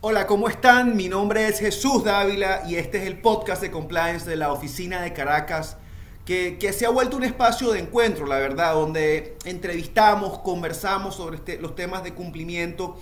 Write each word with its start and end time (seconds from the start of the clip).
Hola, 0.00 0.26
¿cómo 0.26 0.48
están? 0.48 0.96
Mi 0.96 1.08
nombre 1.08 1.46
es 1.46 1.58
Jesús 1.58 2.04
Dávila 2.04 2.62
y 2.66 2.76
este 2.76 2.98
es 2.98 3.06
el 3.06 3.20
podcast 3.20 3.60
de 3.60 3.70
compliance 3.70 4.28
de 4.28 4.36
la 4.36 4.50
oficina 4.50 5.02
de 5.02 5.12
Caracas, 5.12 5.76
que, 6.24 6.56
se 6.72 6.86
ha 6.86 6.88
vuelto 6.88 7.18
un 7.18 7.24
espacio 7.24 7.70
de 7.72 7.80
encuentro, 7.80 8.26
la 8.26 8.38
verdad, 8.38 8.72
donde 8.72 9.36
entrevistamos, 9.44 10.38
conversamos 10.38 11.16
sobre 11.16 11.36
este, 11.36 11.60
los 11.60 11.74
temas 11.74 12.02
de 12.02 12.14
cumplimiento. 12.14 12.96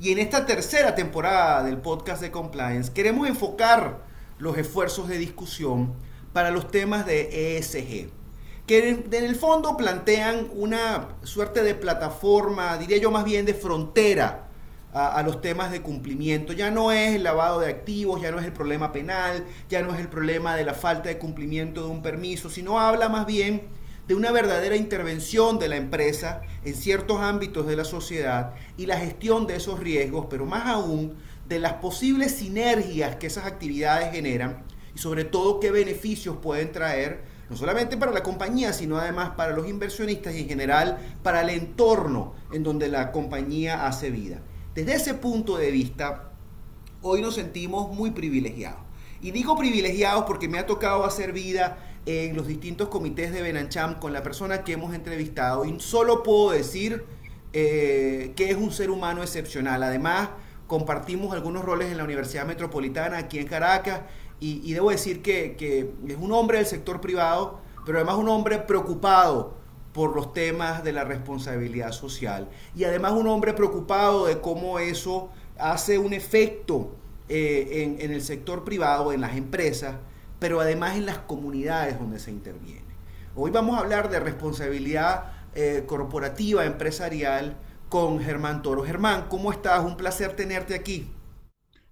Y 0.00 0.12
en 0.12 0.18
esta 0.18 0.46
tercera 0.46 0.94
temporada 0.94 1.64
del 1.64 1.76
podcast 1.76 2.22
de 2.22 2.30
compliance 2.30 2.90
queremos 2.90 3.28
enfocar 3.28 4.06
los 4.38 4.56
esfuerzos 4.56 5.08
de 5.08 5.18
discusión 5.18 5.92
para 6.32 6.50
los 6.50 6.70
temas 6.70 7.04
de 7.04 7.58
ESG, 7.58 8.08
que 8.66 8.88
en, 8.88 9.24
el 9.24 9.36
fondo 9.36 9.76
plantean 9.76 10.48
una 10.54 11.08
suerte 11.22 11.62
de 11.62 11.74
plataforma, 11.74 12.76
diría 12.78 12.98
yo 12.98 13.10
más 13.10 13.24
bien 13.24 13.46
de 13.46 13.54
frontera 13.54 14.48
a, 14.92 15.22
los 15.22 15.40
temas 15.40 15.70
de 15.70 15.82
cumplimiento. 15.82 16.52
Ya 16.52 16.70
no 16.70 16.90
es 16.90 17.14
el 17.14 17.22
lavado 17.22 17.60
de 17.60 17.68
activos, 17.68 18.20
ya 18.20 18.30
no 18.30 18.40
es 18.40 18.44
el 18.44 18.52
problema 18.52 18.92
penal, 18.92 19.44
ya 19.68 19.82
no 19.82 19.94
es 19.94 20.00
el 20.00 20.08
problema 20.08 20.56
de 20.56 20.64
la 20.64 20.74
falta 20.74 21.08
de 21.08 21.18
cumplimiento 21.18 21.82
de 21.84 21.90
un 21.90 22.02
permiso, 22.02 22.50
sino 22.50 22.80
habla 22.80 23.08
más 23.08 23.26
bien 23.26 23.62
de 24.08 24.14
una 24.14 24.32
verdadera 24.32 24.76
intervención 24.76 25.58
de 25.58 25.68
la 25.68 25.76
empresa 25.76 26.42
en 26.64 26.74
ciertos 26.74 27.20
ámbitos 27.20 27.66
de 27.66 27.76
la 27.76 27.84
sociedad 27.84 28.54
y 28.76 28.86
la 28.86 28.98
gestión 28.98 29.46
de 29.46 29.56
esos 29.56 29.80
riesgos, 29.80 30.26
pero 30.30 30.46
más 30.46 30.66
aún 30.66 31.16
de 31.48 31.58
las 31.58 31.74
posibles 31.74 32.32
sinergias 32.32 33.16
que 33.16 33.26
esas 33.26 33.46
actividades 33.46 34.12
generan 34.12 34.64
y 34.94 34.98
sobre 34.98 35.24
todo 35.24 35.60
qué 35.60 35.70
beneficios 35.70 36.36
pueden 36.38 36.72
traer, 36.72 37.35
no 37.48 37.56
solamente 37.56 37.96
para 37.96 38.12
la 38.12 38.22
compañía, 38.22 38.72
sino 38.72 38.98
además 38.98 39.30
para 39.36 39.52
los 39.52 39.68
inversionistas 39.68 40.34
y 40.34 40.40
en 40.40 40.48
general 40.48 40.98
para 41.22 41.42
el 41.42 41.50
entorno 41.50 42.34
en 42.52 42.62
donde 42.62 42.88
la 42.88 43.12
compañía 43.12 43.86
hace 43.86 44.10
vida. 44.10 44.40
Desde 44.74 44.94
ese 44.94 45.14
punto 45.14 45.56
de 45.56 45.70
vista, 45.70 46.30
hoy 47.02 47.22
nos 47.22 47.34
sentimos 47.34 47.94
muy 47.94 48.10
privilegiados. 48.10 48.80
Y 49.22 49.30
digo 49.30 49.56
privilegiados 49.56 50.24
porque 50.26 50.48
me 50.48 50.58
ha 50.58 50.66
tocado 50.66 51.04
hacer 51.04 51.32
vida 51.32 51.78
en 52.04 52.36
los 52.36 52.46
distintos 52.46 52.88
comités 52.88 53.32
de 53.32 53.42
Benancham 53.42 53.98
con 53.98 54.12
la 54.12 54.22
persona 54.22 54.62
que 54.62 54.72
hemos 54.72 54.94
entrevistado 54.94 55.64
y 55.64 55.80
solo 55.80 56.22
puedo 56.22 56.50
decir 56.50 57.04
eh, 57.52 58.32
que 58.36 58.50
es 58.50 58.56
un 58.56 58.70
ser 58.70 58.90
humano 58.90 59.22
excepcional. 59.22 59.82
Además, 59.82 60.28
compartimos 60.66 61.32
algunos 61.32 61.64
roles 61.64 61.90
en 61.90 61.96
la 61.96 62.04
Universidad 62.04 62.46
Metropolitana 62.46 63.18
aquí 63.18 63.38
en 63.38 63.46
Caracas 63.46 64.00
y, 64.38 64.72
debo 64.72 64.90
decir 64.90 65.22
que, 65.22 65.94
es 66.06 66.16
un 66.18 66.32
hombre 66.32 66.58
del 66.58 66.66
sector 66.66 67.00
privado, 67.00 67.60
pero 67.84 67.98
además 67.98 68.16
un 68.16 68.28
hombre 68.28 68.58
preocupado 68.58 69.54
por 69.92 70.14
los 70.14 70.34
temas 70.34 70.84
de 70.84 70.92
la 70.92 71.04
responsabilidad 71.04 71.92
social. 71.92 72.48
Y 72.74 72.84
además 72.84 73.12
un 73.12 73.28
hombre 73.28 73.54
preocupado 73.54 74.26
de 74.26 74.40
cómo 74.40 74.78
eso 74.78 75.30
hace 75.58 75.98
un 75.98 76.12
efecto 76.12 76.94
eh, 77.28 77.96
en, 77.98 78.10
el 78.10 78.20
sector 78.20 78.62
privado, 78.62 79.12
en 79.12 79.22
las 79.22 79.36
empresas, 79.36 79.94
pero 80.38 80.60
además 80.60 80.96
en 80.96 81.06
las 81.06 81.18
comunidades 81.18 81.98
donde 81.98 82.18
se 82.18 82.30
interviene. 82.30 82.84
Hoy 83.34 83.50
vamos 83.50 83.76
a 83.76 83.80
hablar 83.80 84.10
de 84.10 84.20
responsabilidad 84.20 85.32
eh, 85.54 85.84
corporativa, 85.86 86.66
empresarial, 86.66 87.56
con 87.88 88.20
Germán 88.20 88.62
Toro. 88.62 88.84
Germán, 88.84 89.26
¿cómo 89.28 89.50
estás? 89.50 89.82
Un 89.82 89.96
placer 89.96 90.36
tenerte 90.36 90.74
aquí. 90.74 91.10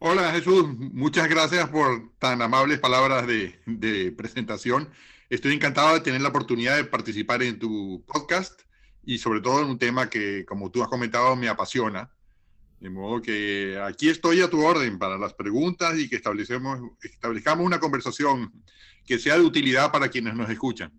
Hola 0.06 0.33
Jesús, 0.33 0.66
muchas 0.92 1.30
gracias 1.30 1.66
por 1.70 2.10
tan 2.19 2.42
amables 2.42 2.78
palabras 2.78 3.27
de, 3.27 4.14
presentación. 4.14 4.91
Estoy 5.30 5.55
encantado 5.55 5.94
de 5.94 6.00
tener 6.00 6.20
la 6.20 6.28
oportunidad 6.28 6.77
de 6.77 6.84
participar 6.84 7.42
en 7.42 7.58
tu 7.58 8.05
podcast 8.06 8.60
y 9.02 9.16
sobre 9.16 9.41
todo 9.41 9.62
en 9.62 9.70
un 9.70 9.78
tema 9.78 10.10
que, 10.10 10.44
como 10.44 10.70
tú 10.70 10.82
has 10.82 10.91
comentado, 10.91 11.34
me 11.36 11.48
apasiona. 11.48 12.10
De 12.80 12.91
modo 12.91 13.22
que 13.22 13.80
aquí 13.82 14.10
estoy 14.10 14.42
a 14.42 14.50
tu 14.50 14.62
orden 14.62 14.98
para 14.98 15.16
las 15.16 15.32
preguntas 15.32 15.97
y 15.97 16.06
que 16.06 16.16
establecemos, 16.16 16.81
establezcamos 17.00 17.64
una 17.64 17.81
conversación 17.81 18.53
que 19.06 19.19
sea 19.19 19.37
de 19.38 19.41
utilidad 19.41 19.91
para 19.91 20.10
quienes 20.10 20.34
nos 20.34 20.50
escuchan. 20.50 20.93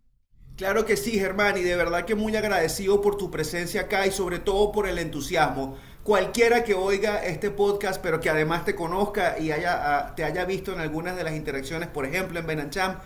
Claro 0.58 0.84
que 0.84 0.98
sí, 0.98 1.12
Germán, 1.12 1.58
y 1.58 1.62
de 1.62 1.76
verdad 1.76 2.06
que 2.06 2.16
muy 2.16 2.36
agradecido 2.36 3.02
por 3.02 3.18
tu 3.18 3.30
presencia 3.30 3.82
acá 3.82 4.08
y 4.08 4.12
sobre 4.12 4.40
todo 4.40 4.72
por 4.72 4.88
el 4.88 4.98
entusiasmo. 4.98 5.78
Cualquiera 6.06 6.64
que 6.64 6.76
oiga 6.76 7.26
este 7.26 7.50
podcast, 7.50 8.00
pero 8.00 8.20
que 8.20 8.30
además 8.30 8.64
te 8.64 8.76
conozca 8.76 9.40
y 9.40 9.50
haya, 9.52 9.72
ah, 9.74 10.16
te 10.16 10.24
haya 10.24 10.46
visto 10.46 10.72
en 10.72 10.80
algunas 10.80 11.16
de 11.16 11.24
las 11.24 11.34
interacciones, 11.34 11.90
por 11.90 12.06
ejemplo 12.06 12.40
en 12.40 12.46
Benancham, 12.46 12.98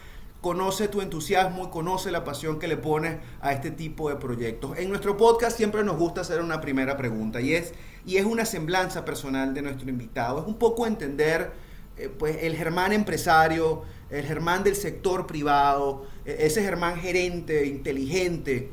conoce 0.41 0.89
tu 0.89 0.99
entusiasmo 0.99 1.67
y 1.67 1.69
conoce 1.69 2.11
la 2.11 2.25
pasión 2.25 2.59
que 2.59 2.67
le 2.67 2.75
pones 2.75 3.15
a 3.39 3.53
este 3.53 3.71
tipo 3.71 4.09
de 4.09 4.17
proyectos. 4.17 4.77
En 4.77 4.89
nuestro 4.89 5.15
podcast 5.15 5.55
siempre 5.55 5.81
nos 5.85 5.95
gusta 5.95 6.19
hacer 6.19 6.41
una 6.41 6.59
primera 6.59 6.97
pregunta 6.97 7.39
y 7.39 7.53
es, 7.53 7.73
y 8.05 8.17
es 8.17 8.25
una 8.25 8.43
semblanza 8.43 9.05
personal 9.05 9.53
de 9.53 9.61
nuestro 9.61 9.89
invitado. 9.89 10.41
Es 10.41 10.45
un 10.45 10.55
poco 10.55 10.85
entender 10.85 11.51
eh, 11.95 12.09
pues, 12.09 12.39
el 12.41 12.57
Germán 12.57 12.91
empresario, 12.91 13.83
el 14.09 14.25
Germán 14.25 14.65
del 14.65 14.75
sector 14.75 15.25
privado, 15.25 16.05
e, 16.25 16.35
ese 16.47 16.61
Germán 16.63 16.97
gerente, 16.97 17.65
inteligente. 17.65 18.71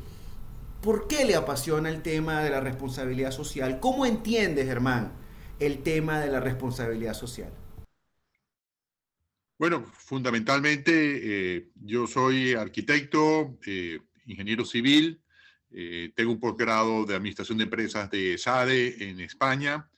¿Por 0.81 1.07
qué 1.07 1.25
le 1.25 1.35
apasiona 1.35 1.89
el 1.89 2.01
tema 2.01 2.41
de 2.41 2.49
la 2.49 2.61
responsabilidad 2.61 3.31
social? 3.31 3.79
¿Cómo 3.79 4.05
entiende 4.05 4.65
Germán 4.65 5.11
el 5.59 5.81
tema 5.81 6.19
de 6.19 6.31
la 6.31 6.39
responsabilidad 6.39 7.13
social? 7.13 7.51
Bueno, 9.57 9.83
fundamentalmente 9.91 11.55
eh, 11.55 11.69
yo 11.83 12.05
soy 12.05 12.53
arquitecto, 12.53 13.57
eh, 13.65 13.99
ingeniero 14.27 14.65
civil, 14.65 15.19
eh, 15.71 16.11
tengo 16.15 16.31
un 16.31 16.39
posgrado 16.39 17.05
de 17.05 17.15
Administración 17.15 17.57
de 17.57 17.63
Empresas 17.63 18.11
de 18.11 18.37
SADE 18.37 19.09
en 19.09 19.19
España, 19.19 19.89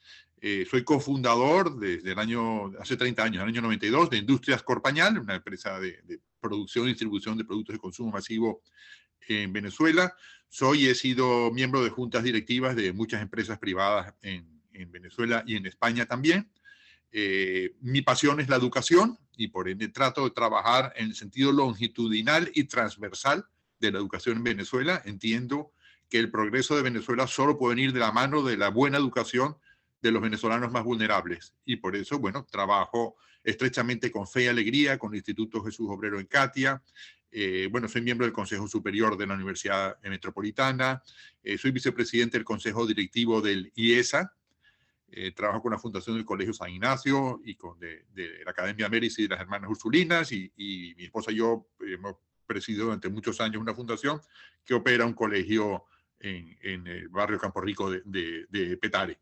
soy 0.71 0.85
cofundador 0.85 1.77
desde 1.77 2.13
el 2.13 2.17
año, 2.17 2.71
hace 2.79 2.95
30 2.95 3.23
años, 3.23 3.43
el 3.43 3.49
año 3.49 3.61
92, 3.61 4.09
de 4.09 4.17
Industrias 4.19 4.63
Corpañal, 4.63 5.19
una 5.19 5.35
empresa 5.35 5.77
de, 5.81 5.99
producción 6.39 6.85
y 6.85 6.91
distribución 6.91 7.37
de 7.37 7.43
productos 7.43 7.73
de 7.73 7.79
consumo 7.79 8.11
masivo 8.11 8.61
en 9.29 9.53
Venezuela. 9.53 10.15
Soy 10.47 10.85
y 10.85 10.89
he 10.89 10.95
sido 10.95 11.51
miembro 11.51 11.83
de 11.83 11.89
juntas 11.89 12.23
directivas 12.23 12.75
de 12.75 12.93
muchas 12.93 13.21
empresas 13.21 13.59
privadas 13.59 14.13
en, 14.21 14.61
en 14.73 14.91
Venezuela 14.91 15.43
y 15.45 15.55
en 15.55 15.65
España 15.65 16.05
también. 16.05 16.49
mi 17.81 18.01
pasión 18.01 18.39
es 18.39 18.49
la 18.49 18.55
educación, 18.55 19.17
y 19.39 19.47
por 19.47 19.69
ende 19.69 19.87
trato 19.87 20.25
de 20.25 20.31
trabajar 20.31 20.91
en 20.97 21.07
el 21.07 21.15
sentido 21.15 21.53
longitudinal 21.53 22.51
y 22.53 22.65
transversal 22.65 23.45
de 23.79 23.91
la 23.91 23.97
educación 23.97 24.37
en 24.37 24.43
Venezuela. 24.43 25.01
Entiendo 25.05 25.71
que 26.09 26.19
el 26.19 26.29
progreso 26.29 26.75
de 26.75 26.81
Venezuela 26.81 27.25
solo 27.25 27.57
puede 27.57 27.75
venir 27.75 27.93
de 27.93 28.01
la 28.01 28.11
mano 28.11 28.43
de 28.43 28.57
la 28.57 28.69
buena 28.69 28.97
educación 28.97 29.55
de 30.01 30.11
los 30.11 30.21
venezolanos 30.21 30.73
más 30.73 30.83
vulnerables. 30.83 31.53
Y 31.63 31.77
por 31.77 31.95
eso, 31.95 32.19
bueno, 32.19 32.45
trabajo 32.51 33.15
estrechamente 33.41 34.11
con 34.11 34.27
Fe 34.27 34.43
y 34.43 34.47
Alegría, 34.47 34.99
con 34.99 35.13
el 35.13 35.17
Instituto 35.17 35.63
Jesús 35.63 35.87
Obrero 35.89 36.19
en 36.19 36.25
Catia. 36.25 36.83
Eh, 37.31 37.67
bueno, 37.71 37.87
soy 37.87 38.01
miembro 38.01 38.25
del 38.25 38.33
Consejo 38.33 38.67
Superior 38.67 39.17
de 39.17 39.27
la 39.27 39.35
Universidad 39.35 39.99
Metropolitana. 40.03 41.03
Eh, 41.43 41.57
soy 41.57 41.71
vicepresidente 41.71 42.37
del 42.37 42.45
Consejo 42.45 42.87
Directivo 42.87 43.41
del 43.41 43.71
IESA, 43.75 44.33
eh, 45.11 45.31
trabajo 45.31 45.61
con 45.61 45.71
la 45.71 45.79
Fundación 45.79 46.15
del 46.15 46.25
Colegio 46.25 46.53
San 46.53 46.71
Ignacio 46.71 47.41
y 47.43 47.55
con 47.55 47.79
de, 47.79 48.05
la 48.43 48.51
Academia 48.51 48.89
Médici 48.89 49.23
de 49.23 49.29
las 49.29 49.41
Hermanas 49.41 49.69
Ursulinas 49.69 50.31
y, 50.31 50.51
mi 50.97 51.05
esposa 51.05 51.31
y 51.31 51.35
yo 51.35 51.67
hemos 51.81 52.15
presidido 52.45 52.85
durante 52.85 53.09
muchos 53.09 53.39
años 53.41 53.61
una 53.61 53.75
fundación 53.75 54.19
que 54.65 54.73
opera 54.73 55.05
un 55.05 55.13
colegio 55.13 55.85
en, 56.19 56.57
en 56.61 56.87
el 56.87 57.09
barrio 57.09 57.39
Campo 57.39 57.61
Rico 57.61 57.91
de, 57.91 58.01
de, 58.49 58.77
Petare. 58.77 59.19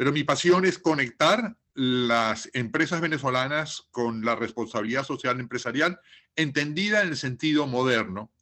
Pero 0.00 0.12
mi 0.12 0.24
pasión 0.24 0.64
es 0.64 0.78
conectar 0.78 1.58
las 1.74 2.48
empresas 2.54 3.02
venezolanas 3.02 3.86
con 3.90 4.24
la 4.24 4.34
responsabilidad 4.34 5.04
social 5.04 5.38
empresarial 5.38 6.00
entendida 6.36 7.02
en 7.02 7.08
el 7.08 7.18
sentido 7.18 7.66
moderno, 7.66 8.32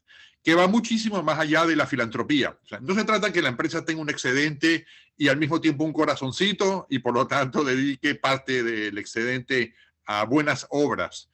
que 0.45 0.55
va 0.55 0.69
muchísimo 0.69 1.21
más 1.25 1.41
allá 1.41 1.67
de 1.67 1.75
la 1.75 1.89
filantropía. 1.89 2.57
No 2.83 2.95
se 2.95 3.03
trata 3.03 3.33
que 3.33 3.43
la 3.43 3.49
empresa 3.49 3.85
tenga 3.85 4.01
un 4.01 4.09
excedente 4.09 4.87
y 5.17 5.27
al 5.27 5.39
mismo 5.39 5.61
tiempo 5.61 5.83
un 5.83 5.93
corazoncito 5.93 6.87
y 6.91 7.01
por 7.01 7.13
lo 7.13 7.27
tanto 7.27 7.65
dedique 7.65 8.15
parte 8.15 8.63
del 8.63 8.97
excedente 8.97 9.75
a 10.05 10.27
buenas 10.27 10.65
obras. 10.71 11.29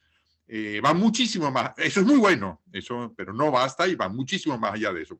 Eh, 0.47 0.81
va 0.83 0.95
muchísimo 0.95 1.51
más, 1.51 1.73
eso 1.77 1.99
es 1.99 2.05
muy 2.07 2.17
bueno, 2.17 2.63
eso, 2.73 3.13
pero 3.15 3.31
no 3.31 3.51
basta 3.51 3.87
y 3.87 3.93
va 3.93 4.09
muchísimo 4.09 4.57
más 4.57 4.73
allá 4.73 4.91
de 4.91 5.03
eso. 5.03 5.19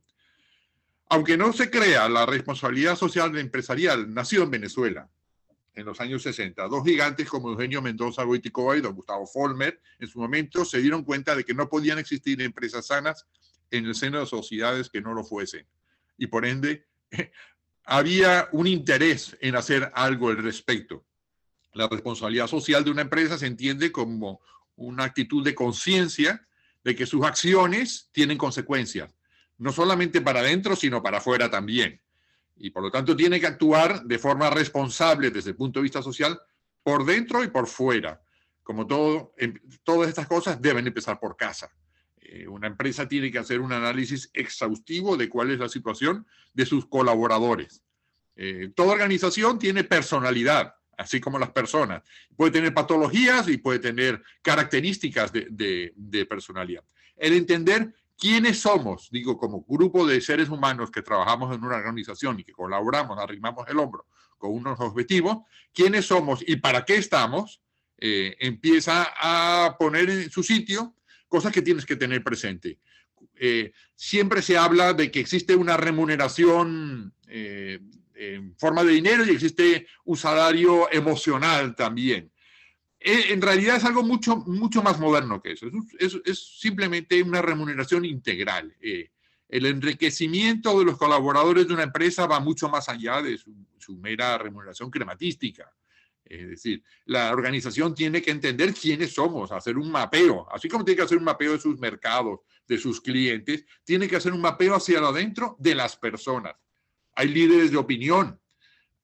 Aunque 1.09 1.37
no 1.37 1.53
se 1.53 1.69
crea 1.69 2.09
la 2.09 2.25
responsabilidad 2.25 2.95
social 2.95 3.37
empresarial, 3.37 4.13
nació 4.13 4.43
en 4.43 4.51
Venezuela 4.51 5.09
en 5.75 5.85
los 5.85 5.99
años 5.99 6.23
60. 6.23 6.67
Dos 6.67 6.83
gigantes 6.83 7.27
como 7.29 7.49
Eugenio 7.49 7.81
Mendoza 7.81 8.23
Goiticoa 8.23 8.77
y 8.77 8.81
don 8.81 8.95
Gustavo 8.95 9.27
Folmer 9.27 9.81
en 9.99 10.07
su 10.07 10.19
momento 10.19 10.65
se 10.65 10.79
dieron 10.79 11.03
cuenta 11.03 11.35
de 11.35 11.43
que 11.43 11.53
no 11.53 11.69
podían 11.69 11.99
existir 11.99 12.41
empresas 12.41 12.87
sanas 12.87 13.27
en 13.71 13.85
el 13.85 13.95
seno 13.95 14.19
de 14.19 14.25
sociedades 14.25 14.89
que 14.89 15.01
no 15.01 15.13
lo 15.13 15.23
fuesen. 15.23 15.67
Y 16.17 16.27
por 16.27 16.45
ende, 16.45 16.85
había 17.83 18.47
un 18.51 18.67
interés 18.67 19.37
en 19.41 19.55
hacer 19.55 19.91
algo 19.93 20.29
al 20.29 20.37
respecto. 20.37 21.05
La 21.73 21.87
responsabilidad 21.87 22.47
social 22.47 22.83
de 22.83 22.91
una 22.91 23.01
empresa 23.01 23.37
se 23.37 23.47
entiende 23.47 23.91
como 23.91 24.39
una 24.77 25.03
actitud 25.03 25.43
de 25.43 25.55
conciencia 25.55 26.47
de 26.83 26.95
que 26.95 27.05
sus 27.05 27.25
acciones 27.25 28.09
tienen 28.13 28.37
consecuencias. 28.37 29.13
No 29.57 29.71
solamente 29.71 30.21
para 30.21 30.39
adentro, 30.39 30.75
sino 30.75 31.01
para 31.01 31.19
afuera 31.19 31.49
también. 31.49 32.01
Y 32.57 32.69
por 32.69 32.83
lo 32.83 32.91
tanto 32.91 33.15
tiene 33.15 33.39
que 33.39 33.47
actuar 33.47 34.03
de 34.03 34.19
forma 34.19 34.49
responsable 34.49 35.31
desde 35.31 35.51
el 35.51 35.55
punto 35.55 35.79
de 35.79 35.83
vista 35.83 36.01
social 36.01 36.39
por 36.83 37.05
dentro 37.05 37.43
y 37.43 37.47
por 37.47 37.67
fuera. 37.67 38.21
Como 38.63 38.87
todo, 38.87 39.33
em, 39.37 39.53
todas 39.83 40.09
estas 40.09 40.27
cosas 40.27 40.61
deben 40.61 40.87
empezar 40.87 41.19
por 41.19 41.35
casa. 41.35 41.69
Eh, 42.17 42.47
una 42.47 42.67
empresa 42.67 43.07
tiene 43.07 43.31
que 43.31 43.39
hacer 43.39 43.59
un 43.59 43.71
análisis 43.71 44.29
exhaustivo 44.33 45.17
de 45.17 45.29
cuál 45.29 45.51
es 45.51 45.59
la 45.59 45.69
situación 45.69 46.25
de 46.53 46.65
sus 46.65 46.87
colaboradores. 46.87 47.83
Eh, 48.35 48.71
toda 48.75 48.93
organización 48.93 49.59
tiene 49.59 49.83
personalidad, 49.83 50.75
así 50.97 51.19
como 51.21 51.37
las 51.37 51.51
personas. 51.51 52.03
Puede 52.35 52.51
tener 52.51 52.73
patologías 52.73 53.47
y 53.47 53.57
puede 53.57 53.79
tener 53.79 54.23
características 54.41 55.31
de, 55.31 55.93
de 55.95 56.25
personalidad. 56.25 56.83
El 57.15 57.33
entender 57.33 57.93
quiénes 58.17 58.59
somos, 58.59 59.09
digo, 59.11 59.37
como 59.37 59.63
grupo 59.67 60.05
de 60.05 60.21
seres 60.21 60.49
humanos 60.49 60.91
que 60.91 61.01
trabajamos 61.01 61.55
en 61.55 61.63
una 61.63 61.75
organización 61.75 62.39
y 62.39 62.43
que 62.43 62.53
colaboramos, 62.53 63.17
arrimamos 63.17 63.67
el 63.67 63.79
hombro 63.79 64.07
con 64.37 64.53
unos 64.53 64.79
objetivos, 64.79 65.39
quiénes 65.73 66.05
somos 66.05 66.43
y 66.45 66.57
para 66.57 66.85
qué 66.85 66.95
estamos, 66.95 67.61
eh, 67.97 68.35
empieza 68.39 69.13
a 69.17 69.77
poner 69.77 70.09
en 70.09 70.29
su 70.29 70.43
sitio 70.43 70.95
cosas 71.27 71.51
que 71.51 71.61
tienes 71.61 71.85
que 71.85 71.95
tener 71.95 72.23
presente. 72.23 72.79
Eh, 73.35 73.73
siempre 73.95 74.41
se 74.41 74.57
habla 74.57 74.93
de 74.93 75.11
que 75.11 75.19
existe 75.19 75.55
una 75.55 75.77
remuneración 75.77 77.13
eh, 77.27 77.79
en 78.13 78.55
forma 78.57 78.83
de 78.83 78.93
dinero 78.93 79.25
y 79.25 79.31
existe 79.31 79.87
un 80.05 80.17
salario 80.17 80.91
emocional 80.91 81.75
también. 81.75 82.31
En 83.05 83.41
realidad 83.41 83.77
es 83.77 83.85
algo 83.85 84.03
mucho, 84.03 84.37
mucho 84.37 84.81
más 84.81 84.99
moderno 84.99 85.41
que 85.41 85.51
eso. 85.51 85.67
Es, 85.99 86.57
simplemente 86.59 87.21
una 87.21 87.41
remuneración 87.41 88.05
integral. 88.05 88.75
el 88.81 89.65
enriquecimiento 89.65 90.77
de 90.79 90.85
los 90.85 90.97
colaboradores 90.97 91.67
de 91.67 91.73
una 91.73 91.83
empresa 91.83 92.25
va 92.25 92.39
mucho 92.39 92.67
más 92.67 92.89
allá 92.89 93.21
de 93.21 93.37
su, 93.37 93.53
su 93.77 93.95
mera 93.97 94.37
remuneración 94.37 94.89
crematística. 94.89 95.71
Es 96.25 96.49
decir, 96.49 96.83
la 97.05 97.31
organización 97.31 97.93
tiene 97.93 98.21
que 98.21 98.31
entender 98.31 98.73
quiénes 98.73 99.13
somos, 99.13 99.51
hacer 99.51 99.77
un 99.77 99.91
mapeo, 99.91 100.47
así 100.51 100.67
como 100.67 100.83
tiene 100.83 100.97
que 100.97 101.03
hacer 101.03 101.19
un 101.19 101.23
mapeo 101.23 101.53
de 101.53 101.59
sus 101.59 101.77
mercados, 101.79 102.39
de 102.67 102.79
sus 102.79 102.99
clientes, 102.99 103.65
tiene 103.83 104.07
que 104.07 104.15
hacer 104.15 104.33
un 104.33 104.41
mapeo 104.41 104.73
hacia 104.75 104.99
adentro 104.99 105.55
de 105.59 105.75
las 105.75 105.95
personas. 105.95 106.55
Hay 107.13 107.27
líderes 107.27 107.69
de 107.69 107.77
opinión, 107.77 108.39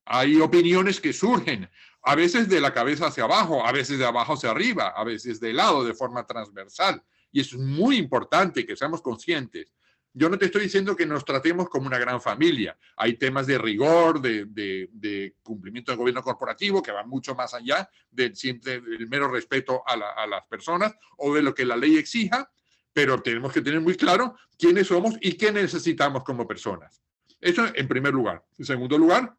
hay 0.03 0.37
opiniones 0.41 0.99
que 0.99 1.13
surgen, 1.13 1.69
a 2.03 2.15
veces 2.15 2.49
de 2.49 2.61
la 2.61 2.73
cabeza 2.73 3.07
hacia 3.07 3.25
abajo, 3.25 3.65
a 3.65 3.71
veces 3.71 3.99
de 3.99 4.05
abajo 4.05 4.33
hacia 4.33 4.51
arriba, 4.51 4.93
a 4.95 5.03
veces 5.03 5.39
de 5.39 5.53
lado, 5.53 5.83
de 5.83 5.93
forma 5.93 6.25
transversal. 6.25 7.03
Y 7.31 7.41
es 7.41 7.53
muy 7.53 7.97
importante 7.97 8.65
que 8.65 8.75
seamos 8.75 9.01
conscientes 9.01 9.71
yo 10.13 10.29
no 10.29 10.37
te 10.37 10.45
estoy 10.45 10.63
diciendo 10.63 10.95
que 10.95 11.05
nos 11.05 11.23
tratemos 11.23 11.69
como 11.69 11.87
una 11.87 11.97
gran 11.97 12.21
familia. 12.21 12.77
Hay 12.97 13.13
temas 13.13 13.47
de 13.47 13.57
rigor, 13.57 14.21
de, 14.21 15.35
cumplimiento 15.41 15.91
del 15.91 15.99
gobierno 15.99 16.21
corporativo 16.21 16.83
que 16.83 16.91
van 16.91 17.07
mucho 17.07 17.33
más 17.33 17.53
allá 17.53 17.89
del, 18.09 18.33
del 18.33 19.07
mero 19.07 19.29
respeto 19.29 19.83
a, 19.87 19.93
a, 19.93 20.27
las 20.27 20.45
personas 20.47 20.93
o 21.17 21.33
de 21.33 21.41
lo 21.41 21.53
que 21.53 21.65
la 21.65 21.77
ley 21.77 21.97
exija, 21.97 22.51
pero 22.91 23.21
tenemos 23.21 23.53
que 23.53 23.61
tener 23.61 23.79
muy 23.79 23.95
claro 23.95 24.35
quiénes 24.57 24.87
somos 24.87 25.15
y 25.21 25.33
qué 25.33 25.51
necesitamos 25.51 26.23
como 26.23 26.45
personas. 26.45 27.01
Eso 27.39 27.65
en 27.73 27.87
primer 27.87 28.13
lugar. 28.13 28.43
En 28.57 28.65
segundo 28.65 28.97
lugar, 28.97 29.33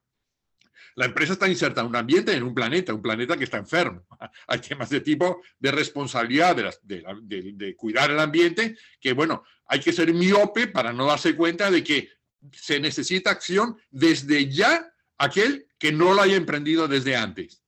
la 0.97 1.07
empresa 1.07 1.35
está 1.35 1.49
inserta 1.49 1.81
en 1.81 1.89
un 1.89 1.97
ambiente, 1.97 2.33
en 2.35 2.43
un 2.43 2.55
planeta, 2.55 2.95
un 2.95 3.03
planeta 3.03 3.37
que 3.37 3.45
está 3.45 3.59
enfermo. 3.59 4.07
Hay 4.47 4.61
temas 4.61 4.91
de 4.91 5.01
tipo 5.01 5.43
de 5.59 5.73
responsabilidad 5.73 6.57
de, 6.83 7.77
cuidar 7.77 8.11
el 8.11 8.21
ambiente, 8.21 8.77
que 9.01 9.13
bueno, 9.13 9.45
hay 9.67 9.81
que 9.81 9.93
ser 9.93 10.13
miope 10.13 10.67
para 10.67 10.93
no 10.93 11.07
darse 11.07 11.35
cuenta 11.35 11.71
de 11.71 11.83
que 11.83 12.11
se 12.53 12.79
necesita 12.79 13.31
acción 13.31 13.79
desde 13.91 14.51
ya 14.51 14.93
aquel 15.19 15.67
que 15.79 15.93
no 15.93 16.13
lo 16.13 16.23
haya 16.23 16.37
emprendido 16.37 16.89
desde 16.89 17.17
antes. 17.17 17.63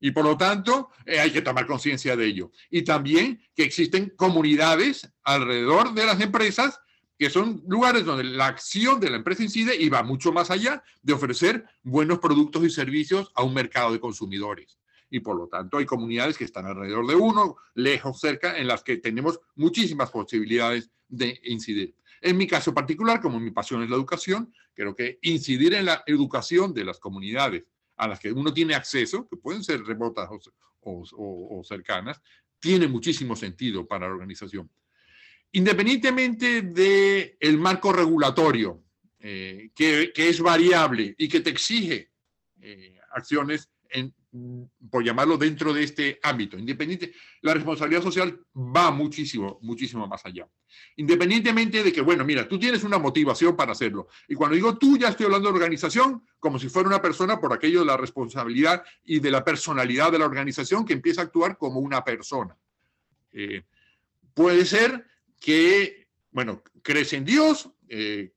Y 0.00 0.12
por 0.12 0.24
lo 0.24 0.36
tanto, 0.36 0.90
eh, 1.04 1.18
hay 1.18 1.32
que 1.32 1.42
tomar 1.42 1.66
conciencia 1.66 2.14
de 2.14 2.26
ello. 2.26 2.52
Y 2.70 2.82
también 2.82 3.42
que 3.54 3.64
existen 3.64 4.10
comunidades 4.10 5.10
alrededor 5.24 5.92
de 5.94 6.06
las 6.06 6.20
empresas 6.20 6.78
que 7.18 7.30
son 7.30 7.62
lugares 7.66 8.04
donde 8.04 8.22
la 8.22 8.46
acción 8.46 9.00
de 9.00 9.10
la 9.10 9.16
empresa 9.16 9.42
incide 9.42 9.76
y 9.76 9.88
va 9.88 10.04
mucho 10.04 10.32
más 10.32 10.50
allá 10.50 10.84
de 11.02 11.12
ofrecer 11.12 11.64
buenos 11.82 12.20
productos 12.20 12.64
y 12.64 12.70
servicios 12.70 13.32
a 13.34 13.42
un 13.42 13.54
mercado 13.54 13.92
de 13.92 13.98
consumidores. 13.98 14.78
Y 15.10 15.20
por 15.20 15.36
lo 15.36 15.48
tanto 15.48 15.78
hay 15.78 15.86
comunidades 15.86 16.38
que 16.38 16.44
están 16.44 16.66
alrededor 16.66 17.06
de 17.06 17.16
uno, 17.16 17.56
lejos, 17.74 18.20
cerca, 18.20 18.56
en 18.56 18.68
las 18.68 18.84
que 18.84 18.98
tenemos 18.98 19.40
muchísimas 19.56 20.10
posibilidades 20.10 20.90
de 21.08 21.40
incidir. 21.44 21.96
En 22.20 22.36
mi 22.36 22.46
caso 22.46 22.72
particular, 22.72 23.20
como 23.20 23.40
mi 23.40 23.50
pasión 23.50 23.82
es 23.82 23.90
la 23.90 23.96
educación, 23.96 24.52
creo 24.74 24.94
que 24.94 25.18
incidir 25.22 25.74
en 25.74 25.86
la 25.86 26.04
educación 26.06 26.72
de 26.72 26.84
las 26.84 27.00
comunidades 27.00 27.64
a 27.96 28.06
las 28.06 28.20
que 28.20 28.30
uno 28.30 28.52
tiene 28.54 28.74
acceso, 28.74 29.26
que 29.28 29.36
pueden 29.36 29.64
ser 29.64 29.82
remotas 29.82 30.28
o, 30.80 31.62
cercanas, 31.64 32.20
tiene 32.60 32.86
muchísimo 32.86 33.34
sentido 33.34 33.86
para 33.86 34.06
la 34.06 34.14
organización 34.14 34.70
independientemente 35.52 36.62
del 36.62 37.36
el 37.40 37.58
marco 37.58 37.92
regulatorio, 37.92 38.82
eh, 39.20 39.70
que, 39.74 40.12
es 40.14 40.40
variable 40.40 41.14
y 41.18 41.28
que 41.28 41.40
te 41.40 41.50
exige 41.50 42.10
eh, 42.60 42.98
acciones, 43.12 43.68
por 44.90 45.02
llamarlo 45.02 45.38
dentro 45.38 45.72
de 45.72 45.82
este 45.82 46.20
ámbito, 46.22 46.58
independiente, 46.58 47.12
la 47.40 47.54
responsabilidad 47.54 48.02
social 48.02 48.38
va 48.54 48.90
muchísimo, 48.90 49.58
muchísimo 49.62 50.06
más 50.06 50.24
allá. 50.26 50.46
Independientemente 50.96 51.82
de 51.82 51.92
que, 51.92 52.02
bueno, 52.02 52.24
mira, 52.24 52.46
tú 52.46 52.58
tienes 52.58 52.84
una 52.84 52.98
motivación 52.98 53.56
para 53.56 53.72
hacerlo. 53.72 54.08
Y 54.28 54.34
cuando 54.34 54.54
digo 54.54 54.76
tú, 54.76 54.98
ya 54.98 55.08
estoy 55.08 55.26
hablando 55.26 55.48
de 55.48 55.54
organización 55.54 56.26
como 56.38 56.58
si 56.58 56.68
fuera 56.68 56.88
una 56.88 57.00
persona 57.00 57.40
por 57.40 57.52
aquello 57.52 57.80
de 57.80 57.86
la 57.86 57.96
responsabilidad 57.96 58.84
y 59.02 59.20
de 59.20 59.30
la 59.30 59.44
personalidad 59.44 60.12
de 60.12 60.18
la 60.18 60.26
organización 60.26 60.84
que 60.84 60.92
empieza 60.92 61.22
a 61.22 61.24
actuar 61.24 61.56
como 61.56 61.80
una 61.80 62.04
persona. 62.04 62.56
Eh, 63.32 63.62
puede 64.34 64.64
ser 64.66 65.06
que, 65.38 66.08
bueno, 66.30 66.62
crees 66.82 67.12
en 67.12 67.24
Dios, 67.24 67.70
eh, 67.88 68.32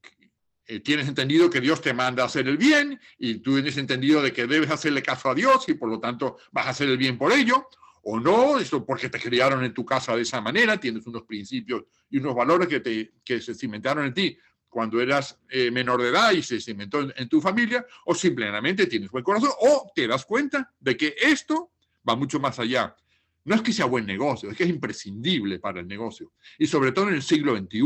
eh, 0.65 0.79
tienes 0.79 1.07
entendido 1.07 1.49
que 1.49 1.59
Dios 1.59 1.81
te 1.81 1.93
manda 1.93 2.23
a 2.23 2.27
hacer 2.27 2.47
el 2.47 2.57
bien 2.57 2.99
y 3.17 3.35
tú 3.39 3.55
tienes 3.55 3.77
entendido 3.77 4.21
de 4.21 4.31
que 4.31 4.47
debes 4.47 4.69
hacerle 4.71 5.01
caso 5.01 5.29
a 5.29 5.35
Dios 5.35 5.67
y 5.67 5.73
por 5.73 5.89
lo 5.89 5.99
tanto 5.99 6.37
vas 6.51 6.67
a 6.67 6.69
hacer 6.69 6.87
el 6.87 6.97
bien 6.97 7.17
por 7.17 7.31
ello, 7.31 7.67
o 8.03 8.19
no, 8.19 8.59
esto 8.59 8.85
porque 8.85 9.09
te 9.09 9.19
criaron 9.19 9.63
en 9.63 9.73
tu 9.73 9.85
casa 9.85 10.15
de 10.15 10.21
esa 10.21 10.41
manera, 10.41 10.79
tienes 10.79 11.05
unos 11.05 11.23
principios 11.23 11.83
y 12.09 12.17
unos 12.17 12.35
valores 12.35 12.67
que, 12.67 12.79
te, 12.79 13.11
que 13.23 13.41
se 13.41 13.53
cimentaron 13.53 14.05
en 14.05 14.13
ti 14.13 14.37
cuando 14.69 15.01
eras 15.01 15.37
eh, 15.49 15.69
menor 15.69 16.01
de 16.01 16.09
edad 16.09 16.31
y 16.31 16.41
se 16.41 16.61
cimentó 16.61 17.01
en, 17.01 17.13
en, 17.17 17.27
tu 17.27 17.41
familia, 17.41 17.85
o 18.05 18.15
simplemente 18.15 18.87
tienes 18.87 19.11
buen 19.11 19.23
corazón, 19.23 19.49
o 19.59 19.91
te 19.93 20.07
das 20.07 20.23
cuenta 20.23 20.73
de 20.79 20.95
que 20.95 21.13
esto 21.21 21.71
va 22.07 22.15
mucho 22.15 22.39
más 22.39 22.57
allá 22.57 22.95
no 23.45 23.55
es 23.55 23.61
que 23.61 23.73
sea 23.73 23.85
buen 23.85 24.05
negocio, 24.05 24.49
es 24.49 24.57
que 24.57 24.63
es 24.63 24.69
imprescindible 24.69 25.59
para 25.59 25.79
el 25.79 25.87
negocio. 25.87 26.31
Y 26.59 26.67
sobre 26.67 26.91
todo 26.91 27.09
en 27.09 27.15
el 27.15 27.23
siglo 27.23 27.57
XXI. 27.57 27.81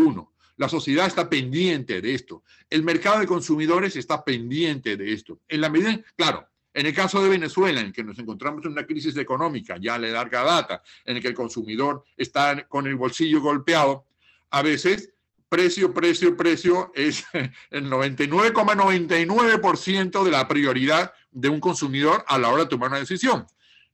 La 0.57 0.69
sociedad 0.69 1.05
está 1.05 1.29
pendiente 1.29 2.01
de 2.01 2.13
esto. 2.13 2.43
El 2.69 2.83
mercado 2.83 3.19
de 3.19 3.27
consumidores 3.27 3.95
está 3.97 4.23
pendiente 4.23 4.95
de 4.95 5.11
esto. 5.11 5.41
En 5.49 5.59
la 5.59 5.69
medida, 5.69 5.99
claro, 6.15 6.47
en 6.73 6.85
el 6.85 6.93
caso 6.93 7.21
de 7.21 7.29
Venezuela, 7.29 7.81
en 7.81 7.91
que 7.91 8.03
nos 8.03 8.17
encontramos 8.19 8.63
en 8.65 8.71
una 8.71 8.85
crisis 8.85 9.17
económica 9.17 9.77
ya 9.79 9.99
de 9.99 10.11
larga 10.11 10.43
data, 10.43 10.81
en 11.05 11.17
el 11.17 11.21
que 11.21 11.29
el 11.29 11.33
consumidor 11.33 12.03
está 12.17 12.67
con 12.67 12.87
el 12.87 12.95
bolsillo 12.95 13.41
golpeado, 13.41 14.05
a 14.49 14.61
veces 14.61 15.13
precio, 15.49 15.93
precio, 15.93 16.35
precio 16.35 16.91
es 16.93 17.23
el 17.69 17.89
99,99% 17.89 20.23
de 20.23 20.31
la 20.31 20.47
prioridad 20.47 21.13
de 21.31 21.49
un 21.49 21.59
consumidor 21.59 22.23
a 22.27 22.37
la 22.37 22.49
hora 22.49 22.63
de 22.63 22.69
tomar 22.69 22.89
una 22.89 22.99
decisión. 22.99 23.45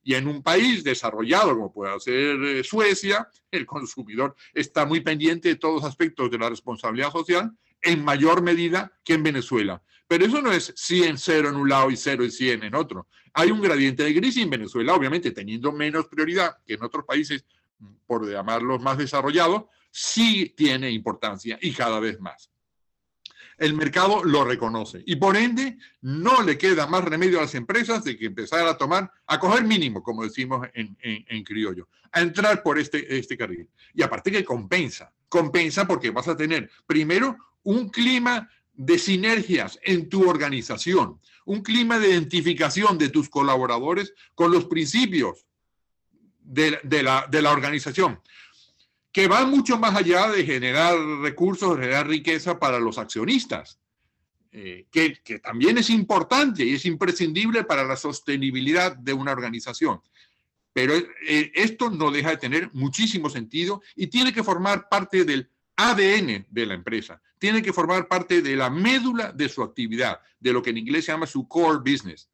Y 0.03 0.15
en 0.15 0.27
un 0.27 0.41
país 0.41 0.84
desarrollado 0.84 1.55
como 1.55 1.72
puede 1.72 2.00
ser 2.00 2.41
eh, 2.43 2.63
Suecia, 2.63 3.27
el 3.51 3.65
consumidor 3.65 4.36
está 4.53 4.86
muy 4.86 5.01
pendiente 5.01 5.50
de 5.50 5.55
todos 5.55 5.75
los 5.75 5.84
aspectos 5.84 6.31
de 6.31 6.39
la 6.39 6.50
responsabilidad 6.50 7.12
social 7.12 7.51
en 7.81 8.03
mayor 8.03 8.41
medida 8.41 8.91
que 9.03 9.13
en 9.13 9.24
Venezuela. 9.24 9.81
Pero 10.08 10.25
eso 10.25 10.41
no 10.41 10.51
es 10.51 10.74
100, 10.75 11.17
0 11.17 11.50
en 11.50 11.55
un 11.55 11.70
lado 11.70 11.89
y 11.89 11.96
0 11.96 12.25
y 12.25 12.31
100 12.31 12.63
en 12.63 12.75
otro. 12.75 13.08
Hay 13.34 13.50
un 13.50 13.62
gradiente 13.62 14.03
de 14.03 14.13
crisis 14.13 14.43
en 14.43 14.50
Venezuela, 14.50 14.93
obviamente 14.93 15.31
teniendo 15.31 15.72
menos 15.72 16.08
prioridad 16.08 16.58
que 16.65 16.74
en 16.74 16.84
otros 16.84 17.05
países, 17.05 17.46
por 18.05 18.29
llamarlos 18.29 18.81
más 18.81 18.98
desarrollados, 18.98 19.63
sí 19.89 20.53
tiene 20.55 20.91
importancia 20.91 21.58
y 21.62 21.72
cada 21.72 22.00
vez 22.00 22.20
más 22.20 22.50
el 23.61 23.75
mercado 23.75 24.23
lo 24.23 24.43
reconoce. 24.43 25.03
Y 25.05 25.17
por 25.17 25.37
ende, 25.37 25.77
no 26.01 26.41
le 26.41 26.57
queda 26.57 26.87
más 26.87 27.05
remedio 27.05 27.37
a 27.37 27.43
las 27.43 27.53
empresas 27.53 28.03
de 28.03 28.17
que 28.17 28.25
empezar 28.25 28.65
a 28.65 28.75
tomar, 28.75 29.11
a 29.27 29.39
coger 29.39 29.63
mínimo, 29.65 30.01
como 30.01 30.23
decimos 30.23 30.67
en, 30.73 31.43
criollo, 31.43 31.87
a 32.11 32.21
entrar 32.21 32.63
por 32.63 32.79
este, 32.79 33.19
este 33.19 33.37
carril. 33.37 33.69
Y 33.93 34.01
aparte 34.01 34.31
que 34.31 34.43
compensa, 34.43 35.13
compensa 35.29 35.85
porque 35.85 36.09
vas 36.09 36.27
a 36.27 36.35
tener 36.35 36.71
primero 36.87 37.37
un 37.61 37.89
clima 37.89 38.49
de 38.73 38.97
sinergias 38.97 39.77
en 39.83 40.09
tu 40.09 40.27
organización, 40.27 41.19
un 41.45 41.61
clima 41.61 41.99
de 41.99 42.09
identificación 42.09 42.97
de 42.97 43.09
tus 43.09 43.29
colaboradores 43.29 44.15
con 44.33 44.51
los 44.51 44.65
principios 44.65 45.45
de, 46.39 46.79
la, 47.03 47.27
de 47.29 47.41
la 47.43 47.51
organización. 47.51 48.19
Que 49.11 49.27
van 49.27 49.49
mucho 49.49 49.77
más 49.77 49.95
allá 49.95 50.29
de 50.29 50.45
generar 50.45 50.97
recursos, 51.21 51.77
generar 51.77 52.07
riqueza 52.07 52.59
para 52.59 52.79
los 52.79 52.97
accionistas, 52.97 53.79
eh, 54.51 54.87
que, 54.91 55.21
que, 55.23 55.39
también 55.39 55.77
es 55.77 55.89
importante 55.89 56.63
y 56.65 56.73
es 56.73 56.85
imprescindible 56.85 57.63
para 57.63 57.83
la 57.83 57.95
sostenibilidad 57.95 58.95
de 58.95 59.13
una 59.13 59.31
organización. 59.31 60.01
Pero 60.73 60.93
eh, 60.95 61.51
esto 61.53 61.89
no 61.89 62.11
deja 62.11 62.31
de 62.31 62.37
tener 62.37 62.69
muchísimo 62.73 63.29
sentido 63.29 63.81
y 63.95 64.07
tiene 64.07 64.33
que 64.33 64.43
formar 64.43 64.87
parte 64.89 65.25
del 65.25 65.49
ADN 65.75 66.45
de 66.49 66.65
la 66.65 66.73
empresa, 66.73 67.21
tiene 67.37 67.61
que 67.61 67.73
formar 67.73 68.07
parte 68.07 68.41
de 68.41 68.55
la 68.55 68.69
médula 68.69 69.31
de 69.31 69.49
su 69.49 69.63
actividad, 69.63 70.19
de 70.39 70.53
lo 70.53 70.61
que 70.61 70.69
en 70.69 70.77
inglés 70.77 71.05
se 71.05 71.11
llama 71.11 71.27
su 71.27 71.47
core 71.47 71.79
business. 71.79 72.29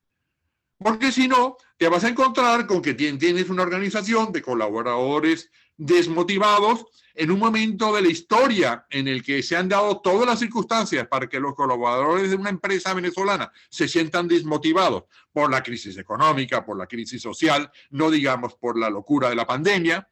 Porque 0.77 1.11
si 1.11 1.27
no, 1.27 1.57
te 1.77 1.89
vas 1.89 2.03
a 2.03 2.09
encontrar 2.09 2.67
con 2.67 2.81
que 2.81 2.93
tienes 2.93 3.49
una 3.49 3.63
organización 3.63 4.31
de 4.31 4.41
colaboradores 4.41 5.49
desmotivados 5.75 6.85
en 7.13 7.31
un 7.31 7.39
momento 7.39 7.95
de 7.95 8.01
la 8.01 8.09
historia 8.09 8.85
en 8.89 9.07
el 9.07 9.23
que 9.23 9.41
se 9.41 9.55
han 9.55 9.69
dado 9.69 10.01
todas 10.01 10.27
las 10.27 10.39
circunstancias 10.39 11.07
para 11.07 11.27
que 11.27 11.39
los 11.39 11.55
colaboradores 11.55 12.29
de 12.29 12.35
una 12.35 12.49
empresa 12.49 12.93
venezolana 12.93 13.51
se 13.69 13.87
sientan 13.87 14.27
desmotivados 14.27 15.05
por 15.31 15.51
la 15.51 15.63
crisis 15.63 15.97
económica, 15.97 16.65
por 16.65 16.77
la 16.77 16.87
crisis 16.87 17.21
social, 17.21 17.71
no 17.89 18.11
digamos 18.11 18.55
por 18.55 18.77
la 18.77 18.89
locura 18.89 19.29
de 19.29 19.35
la 19.35 19.47
pandemia, 19.47 20.07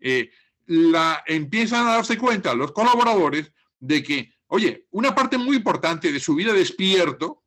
eh, 0.00 0.30
la, 0.66 1.22
empiezan 1.26 1.86
a 1.86 1.94
darse 1.94 2.18
cuenta 2.18 2.54
los 2.54 2.72
colaboradores 2.72 3.52
de 3.78 4.02
que, 4.02 4.34
oye, 4.48 4.86
una 4.90 5.14
parte 5.14 5.38
muy 5.38 5.56
importante 5.56 6.12
de 6.12 6.20
su 6.20 6.34
vida 6.34 6.52
despierto 6.52 7.41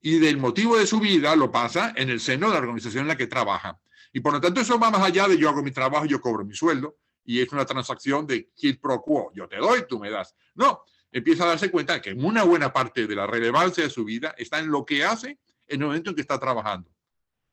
y 0.00 0.18
del 0.18 0.36
motivo 0.36 0.76
de 0.76 0.86
su 0.86 1.00
vida 1.00 1.34
lo 1.36 1.50
pasa 1.50 1.92
en 1.96 2.10
el 2.10 2.20
seno 2.20 2.48
de 2.48 2.54
la 2.54 2.60
organización 2.60 3.02
en 3.02 3.08
la 3.08 3.16
que 3.16 3.26
trabaja. 3.26 3.80
Y 4.12 4.20
por 4.20 4.32
lo 4.32 4.40
tanto 4.40 4.60
eso 4.60 4.78
va 4.78 4.90
más 4.90 5.02
allá 5.02 5.28
de 5.28 5.36
yo 5.36 5.48
hago 5.48 5.62
mi 5.62 5.70
trabajo, 5.70 6.06
yo 6.06 6.20
cobro 6.20 6.44
mi 6.44 6.54
sueldo 6.54 6.96
y 7.24 7.40
es 7.40 7.52
una 7.52 7.66
transacción 7.66 8.26
de 8.26 8.50
quid 8.54 8.78
pro 8.80 9.02
quo, 9.02 9.32
yo 9.34 9.48
te 9.48 9.56
doy, 9.56 9.84
tú 9.88 9.98
me 9.98 10.10
das. 10.10 10.34
No, 10.54 10.82
empieza 11.10 11.44
a 11.44 11.48
darse 11.48 11.70
cuenta 11.70 12.00
que 12.00 12.12
una 12.12 12.44
buena 12.44 12.72
parte 12.72 13.06
de 13.06 13.14
la 13.14 13.26
relevancia 13.26 13.84
de 13.84 13.90
su 13.90 14.04
vida 14.04 14.34
está 14.38 14.58
en 14.60 14.70
lo 14.70 14.86
que 14.86 15.04
hace 15.04 15.38
en 15.66 15.80
el 15.80 15.86
momento 15.86 16.10
en 16.10 16.16
que 16.16 16.22
está 16.22 16.38
trabajando. 16.38 16.90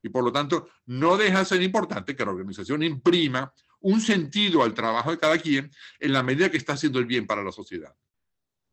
Y 0.01 0.09
por 0.09 0.23
lo 0.23 0.31
tanto, 0.31 0.69
no 0.85 1.17
deja 1.17 1.39
de 1.39 1.45
ser 1.45 1.61
importante 1.61 2.15
que 2.15 2.25
la 2.25 2.31
organización 2.31 2.83
imprima 2.83 3.53
un 3.79 4.01
sentido 4.01 4.63
al 4.63 4.73
trabajo 4.73 5.11
de 5.11 5.17
cada 5.17 5.37
quien 5.37 5.71
en 5.99 6.13
la 6.13 6.23
medida 6.23 6.51
que 6.51 6.57
está 6.57 6.73
haciendo 6.73 6.99
el 6.99 7.05
bien 7.05 7.25
para 7.25 7.43
la 7.43 7.51
sociedad. 7.51 7.95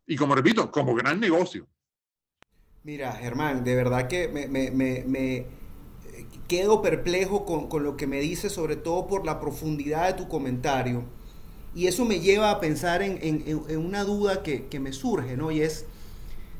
Y 0.07 0.17
como 0.17 0.35
repito, 0.35 0.71
como 0.71 0.95
gran 0.95 1.21
negocio. 1.21 1.69
Mira, 2.83 3.13
Germán, 3.13 3.63
de 3.63 3.75
verdad 3.75 4.09
que 4.09 4.29
me, 4.29 4.49
me 4.49 5.47
quedo 6.51 6.83
perplejo 6.83 7.45
con, 7.45 7.85
lo 7.85 7.97
que 7.97 8.09
me 8.09 8.21
dices, 8.21 8.53
sobre 8.53 8.75
todo 8.75 9.07
por 9.07 9.25
la 9.25 9.39
profundidad 9.39 10.09
de 10.09 10.15
tu 10.15 10.29
comentario. 10.29 11.05
Y 11.75 11.87
eso 11.87 12.05
me 12.05 12.19
lleva 12.19 12.51
a 12.51 12.59
pensar 12.59 13.03
en, 13.03 13.45
una 13.77 14.03
duda 14.03 14.43
que, 14.43 14.81
me 14.81 14.93
surge, 14.93 15.37
¿no? 15.37 15.53
Y 15.53 15.61
es, 15.61 15.85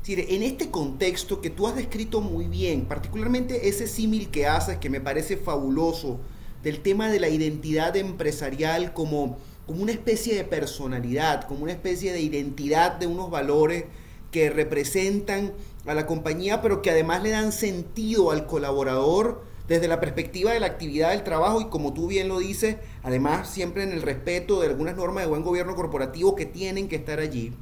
en 0.07 0.43
este 0.43 0.69
contexto 0.69 1.41
que 1.41 1.49
tú 1.49 1.67
has 1.67 1.75
descrito 1.75 2.21
muy 2.21 2.45
bien, 2.45 2.85
particularmente 2.85 3.67
ese 3.67 3.85
símil 3.85 4.29
que 4.29 4.47
haces, 4.47 4.77
que 4.77 4.89
me 4.89 5.01
parece 5.01 5.35
fabuloso, 5.35 6.21
del 6.63 6.81
tema 6.81 7.09
de 7.09 7.19
la 7.19 7.27
identidad 7.27 7.97
empresarial 7.97 8.93
como, 8.93 9.39
como 9.65 9.81
una 9.81 9.91
especie 9.91 10.35
de 10.35 10.43
personalidad, 10.43 11.47
como 11.47 11.63
una 11.63 11.73
especie 11.73 12.13
de 12.13 12.21
identidad 12.21 12.93
de 12.93 13.07
unos 13.07 13.29
valores 13.29 13.85
que 14.31 14.49
representan 14.49 15.53
a 15.85 15.93
la 15.93 16.05
compañía, 16.05 16.61
pero 16.61 16.81
que 16.81 16.91
además 16.91 17.23
le 17.23 17.31
dan 17.31 17.51
sentido 17.51 18.31
al 18.31 18.45
colaborador 18.45 19.43
desde 19.67 19.87
la 19.87 19.99
perspectiva 19.99 20.51
de 20.51 20.59
la 20.59 20.67
actividad 20.67 21.11
del 21.11 21.23
trabajo 21.23 21.61
y 21.61 21.65
como 21.65 21.93
tú 21.93 22.07
bien 22.07 22.27
lo 22.27 22.39
dices, 22.39 22.77
además 23.03 23.49
siempre 23.49 23.83
en 23.83 23.91
el 23.91 24.01
respeto 24.01 24.61
de 24.61 24.67
algunas 24.67 24.95
normas 24.95 25.23
de 25.23 25.29
buen 25.29 25.43
gobierno 25.43 25.75
corporativo 25.75 26.35
que 26.35 26.45
tienen 26.45 26.87
que 26.87 26.97
estar 26.97 27.19
allí. 27.19 27.53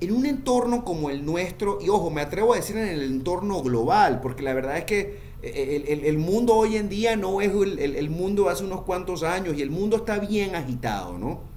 En 0.00 0.12
un 0.12 0.26
entorno 0.26 0.84
como 0.84 1.10
el 1.10 1.24
nuestro, 1.24 1.78
y 1.80 1.88
ojo, 1.88 2.10
me 2.10 2.20
atrevo 2.20 2.52
a 2.52 2.56
decir 2.56 2.76
en 2.76 2.88
el 2.88 3.02
entorno 3.02 3.62
global, 3.62 4.20
porque 4.20 4.42
la 4.42 4.54
verdad 4.54 4.78
es 4.78 4.84
que 4.84 5.18
eh, 5.42 6.00
el, 6.04 6.18
mundo 6.18 6.54
hoy 6.54 6.76
en 6.76 6.88
día 6.88 7.16
no 7.16 7.42
es 7.42 7.52
el, 7.52 8.10
mundo 8.10 8.48
hace 8.48 8.64
unos 8.64 8.80
cuantos 8.82 9.22
años 9.22 9.56
y 9.56 9.62
el 9.62 9.70
mundo 9.70 9.98
está 9.98 10.18
bien 10.18 10.56
agitado, 10.56 11.18
¿no? 11.18 11.53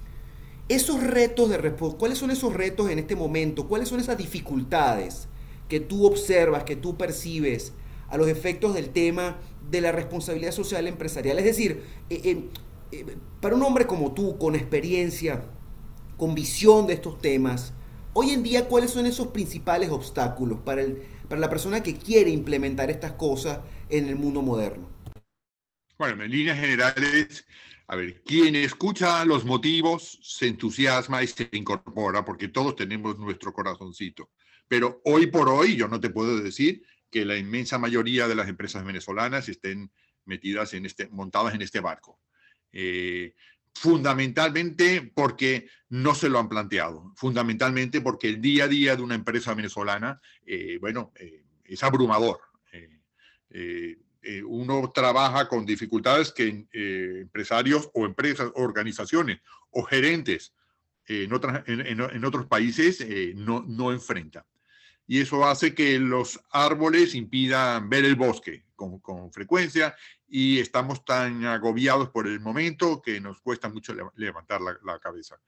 Esos 0.69 1.01
retos 1.01 1.49
de 1.49 1.73
¿cuáles 1.97 2.17
son 2.17 2.31
esos 2.31 2.53
retos 2.53 2.89
en 2.89 2.99
este 2.99 3.15
momento? 3.15 3.67
¿Cuáles 3.67 3.87
son 3.87 3.99
esas 3.99 4.17
dificultades 4.17 5.27
que 5.67 5.79
tú 5.79 6.05
observas, 6.05 6.63
que 6.63 6.75
tú 6.75 6.97
percibes 6.97 7.73
a 8.09 8.17
los 8.17 8.27
efectos 8.27 8.73
del 8.73 8.89
tema 8.89 9.37
de 9.69 9.81
la 9.81 9.91
responsabilidad 9.91 10.51
social 10.51 10.87
empresarial. 10.87 11.37
Es 11.39 11.45
decir, 11.45 11.83
eh, 12.09 12.21
eh, 12.23 12.49
eh, 12.91 13.17
para 13.41 13.55
un 13.55 13.63
hombre 13.63 13.85
como 13.85 14.13
tú, 14.13 14.37
con 14.37 14.55
experiencia, 14.55 15.45
con 16.15 16.33
visión 16.35 16.87
de 16.87 16.93
estos 16.93 17.19
temas, 17.19 17.73
hoy 18.13 18.31
en 18.31 18.43
día, 18.43 18.67
¿cuáles 18.67 18.91
son 18.91 19.05
esos 19.05 19.27
principales 19.27 19.89
obstáculos 19.89 20.59
para, 20.61 20.81
el, 20.81 21.03
para 21.27 21.41
la 21.41 21.49
persona 21.49 21.83
que 21.83 21.95
quiere 21.95 22.29
implementar 22.29 22.89
estas 22.89 23.13
cosas 23.13 23.59
en 23.89 24.07
el 24.07 24.15
mundo 24.15 24.41
moderno? 24.41 24.87
Bueno, 25.97 26.23
en 26.23 26.31
líneas 26.31 26.59
generales, 26.59 27.45
a 27.87 27.95
ver, 27.95 28.21
quien 28.23 28.55
escucha 28.55 29.23
los 29.23 29.45
motivos 29.45 30.19
se 30.21 30.47
entusiasma 30.47 31.23
y 31.23 31.27
se 31.27 31.49
incorpora, 31.53 32.25
porque 32.25 32.49
todos 32.49 32.75
tenemos 32.75 33.17
nuestro 33.17 33.53
corazoncito. 33.53 34.31
Pero 34.67 35.01
hoy 35.05 35.27
por 35.27 35.47
hoy, 35.47 35.77
yo 35.77 35.87
no 35.87 35.99
te 35.99 36.09
puedo 36.09 36.37
decir 36.37 36.83
que 37.09 37.23
la 37.23 37.37
inmensa 37.37 37.77
mayoría 37.77 38.27
de 38.27 38.35
las 38.35 38.49
empresas 38.49 38.83
venezolanas 38.83 39.47
estén 39.47 39.89
metidas 40.25 40.73
en 40.73 40.85
este, 40.85 41.07
montadas 41.07 41.55
en 41.55 41.61
este 41.61 41.79
barco. 41.79 42.19
Eh, 42.73 43.33
fundamentalmente 43.73 45.09
porque 45.15 45.69
no 45.89 46.13
se 46.13 46.27
lo 46.27 46.39
han 46.39 46.49
planteado, 46.49 47.13
fundamentalmente 47.15 48.01
porque 48.01 48.27
el 48.27 48.41
día 48.41 48.65
a 48.65 48.67
día 48.67 48.95
de 48.97 49.03
una 49.03 49.15
empresa 49.15 49.53
venezolana, 49.53 50.19
eh, 50.45 50.77
bueno, 50.81 51.13
eh, 51.15 51.45
es 51.63 51.83
abrumador. 51.83 52.41
Uno 54.45 54.91
trabaja 54.93 55.47
con 55.47 55.65
dificultades 55.65 56.31
que 56.31 56.67
empresarios 57.21 57.89
o 57.93 58.05
empresas, 58.05 58.51
organizaciones 58.55 59.39
o 59.71 59.83
gerentes 59.83 60.53
en, 61.07 61.31
en, 61.65 62.25
otros 62.25 62.47
países 62.47 63.05
no, 63.35 63.63
no 63.65 63.91
enfrentan 63.91 64.43
y 65.07 65.21
eso 65.21 65.45
hace 65.45 65.73
que 65.73 65.97
los 65.99 66.39
árboles 66.51 67.15
impidan 67.15 67.89
ver 67.89 68.03
el 68.03 68.15
bosque 68.15 68.65
con, 68.75 68.99
con, 68.99 69.31
frecuencia 69.31 69.95
y 70.27 70.59
estamos 70.59 71.05
tan 71.05 71.45
agobiados 71.45 72.09
por 72.09 72.27
el 72.27 72.41
momento 72.41 73.01
que 73.01 73.21
nos 73.21 73.39
cuesta 73.39 73.69
mucho 73.69 73.95
levantar 74.15 74.61
la, 74.61 74.77
la 74.83 74.99
cabeza. 74.99 75.39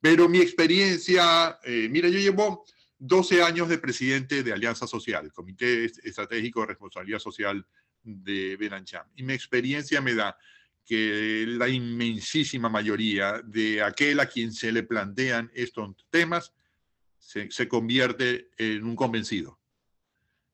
Pero 0.00 0.28
mi 0.28 0.38
experiencia, 0.38 1.58
eh, 1.64 1.88
mira, 1.90 2.10
yo 2.10 2.18
llevo 2.18 2.66
12 2.98 3.42
años 3.42 3.68
de 3.70 3.78
presidente 3.78 4.42
de 4.42 4.52
Alianza 4.52 4.86
Social, 4.86 5.32
Comité 5.32 5.86
Estratégico 5.86 6.60
de 6.60 6.66
Responsabilidad 6.66 7.18
Social 7.18 7.66
de 8.06 8.56
Benancham, 8.56 9.06
y 9.16 9.22
mi 9.22 9.32
experiencia 9.32 10.00
me 10.00 10.14
da 10.14 10.36
que 10.86 11.44
la 11.48 11.68
inmensísima 11.68 12.68
mayoría 12.68 13.42
de 13.44 13.82
aquel 13.82 14.20
a 14.20 14.26
quien 14.26 14.52
se 14.52 14.70
le 14.70 14.84
plantean 14.84 15.50
estos 15.52 15.96
temas 16.10 16.52
se, 17.18 17.68
convierte 17.68 18.50
en 18.56 18.84
un 18.84 18.94
convencido. 18.94 19.58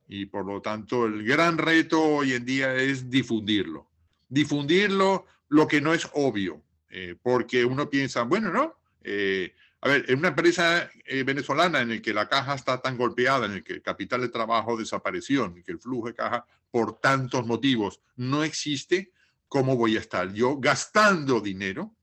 Y 0.08 0.26
por 0.26 0.46
lo 0.46 0.62
tanto, 0.62 1.04
el 1.04 1.22
gran 1.22 1.58
reto 1.58 2.02
hoy 2.02 2.32
en 2.32 2.46
día 2.46 2.74
es 2.74 3.10
difundirlo. 3.10 3.90
Difundirlo 4.28 5.26
lo 5.50 5.68
que 5.68 5.82
no 5.82 5.92
es 5.92 6.08
obvio, 6.14 6.62
eh, 6.88 7.14
porque 7.22 7.66
uno 7.66 7.90
piensa, 7.90 8.22
bueno, 8.22 8.50
¿no? 8.50 8.78
Eh, 9.02 9.54
a 9.82 9.88
ver, 9.88 10.06
en 10.08 10.18
una 10.18 10.28
empresa 10.28 10.90
eh, 11.04 11.24
venezolana 11.24 11.80
en 11.80 11.90
la 11.90 12.00
que 12.00 12.14
la 12.14 12.28
caja 12.28 12.54
está 12.54 12.80
tan 12.80 12.96
golpeada, 12.96 13.46
en 13.46 13.52
el 13.52 13.64
que 13.64 13.74
el 13.74 13.82
capital 13.82 14.22
de 14.22 14.28
trabajo 14.28 14.76
desapareció, 14.76 15.44
en 15.44 15.58
el 15.58 15.64
que 15.64 15.72
el 15.72 15.78
flujo 15.78 16.06
de 16.06 16.14
caja 16.14 16.46
por 16.72 16.98
tantos 16.98 17.46
motivos 17.46 18.00
no 18.16 18.42
existe, 18.42 19.12
¿cómo 19.46 19.76
voy 19.76 19.96
a 19.96 20.00
estar 20.00 20.32
yo 20.32 20.58
gastando 20.58 21.40
dinero 21.40 21.94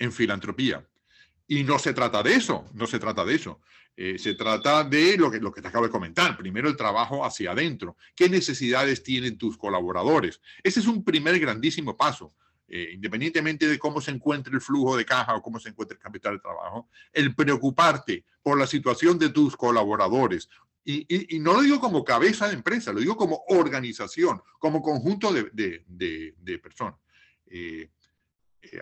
en 0.00 0.10
filantropía? 0.10 0.84
Y 1.46 1.62
no 1.62 1.78
se 1.78 1.92
trata 1.92 2.24
de 2.24 2.34
eso, 2.34 2.68
no 2.74 2.88
se 2.88 2.98
trata 2.98 3.24
de 3.24 3.36
eso. 3.36 3.60
Eh, 3.98 4.18
se 4.18 4.34
trata 4.34 4.84
de 4.84 5.16
lo 5.16 5.30
que, 5.30 5.38
lo 5.38 5.52
que 5.52 5.62
te 5.62 5.68
acabo 5.68 5.86
de 5.86 5.90
comentar. 5.90 6.36
Primero, 6.36 6.68
el 6.68 6.76
trabajo 6.76 7.24
hacia 7.24 7.52
adentro. 7.52 7.96
¿Qué 8.14 8.28
necesidades 8.28 9.02
tienen 9.02 9.38
tus 9.38 9.56
colaboradores? 9.56 10.40
Ese 10.62 10.80
es 10.80 10.86
un 10.86 11.02
primer 11.02 11.38
grandísimo 11.38 11.96
paso. 11.96 12.34
Eh, 12.68 12.90
independientemente 12.94 13.68
de 13.68 13.78
cómo 13.78 14.00
se 14.00 14.10
encuentre 14.10 14.52
el 14.52 14.60
flujo 14.60 14.96
de 14.96 15.06
caja 15.06 15.36
o 15.36 15.42
cómo 15.42 15.60
se 15.60 15.68
encuentre 15.68 15.94
el 15.94 16.02
capital 16.02 16.34
de 16.34 16.40
trabajo, 16.40 16.88
el 17.12 17.32
preocuparte 17.32 18.24
por 18.42 18.58
la 18.58 18.66
situación 18.66 19.18
de 19.18 19.28
tus 19.28 19.56
colaboradores. 19.56 20.48
Y, 20.88 21.40
no 21.40 21.54
lo 21.54 21.62
digo 21.62 21.80
como 21.80 22.04
cabeza 22.04 22.46
de 22.46 22.54
empresa, 22.54 22.92
lo 22.92 23.00
digo 23.00 23.16
como 23.16 23.42
organización, 23.48 24.40
como 24.60 24.80
conjunto 24.80 25.32
de, 25.32 25.50
de, 25.52 26.58
personas. 26.58 26.94
Eh, 27.46 27.90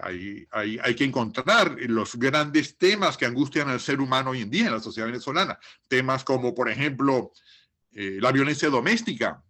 hay, 0.02 0.46
hay, 0.52 0.94
que 0.94 1.04
encontrar 1.04 1.76
los 1.88 2.16
grandes 2.16 2.76
temas 2.76 3.16
que 3.16 3.24
angustian 3.24 3.68
al 3.68 3.80
ser 3.80 4.00
humano 4.00 4.30
hoy 4.30 4.42
en 4.42 4.50
día 4.50 4.66
en 4.66 4.72
la 4.72 4.80
sociedad 4.80 5.08
venezolana. 5.08 5.58
Temas 5.88 6.24
como, 6.24 6.54
por 6.54 6.68
ejemplo, 6.68 7.32
eh, 7.92 8.18
la 8.20 8.32
violencia 8.32 8.68
doméstica, 8.68 9.42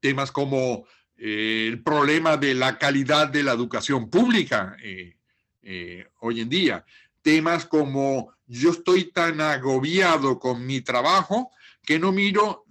temas 0.00 0.30
como 0.30 0.86
eh, 1.16 1.68
el 1.68 1.82
problema 1.82 2.36
de 2.36 2.54
la 2.54 2.78
calidad 2.78 3.28
de 3.28 3.42
la 3.42 3.52
educación 3.52 4.10
pública. 4.10 4.76
Eh, 4.82 5.16
eh, 5.62 6.08
hoy 6.20 6.40
en 6.40 6.48
día. 6.48 6.84
Temas 7.22 7.66
como 7.66 8.34
yo 8.52 8.70
estoy 8.70 9.04
tan 9.04 9.40
agobiado 9.40 10.38
con 10.38 10.66
mi 10.66 10.82
trabajo 10.82 11.52
que 11.82 11.98
no 11.98 12.12
miro, 12.12 12.66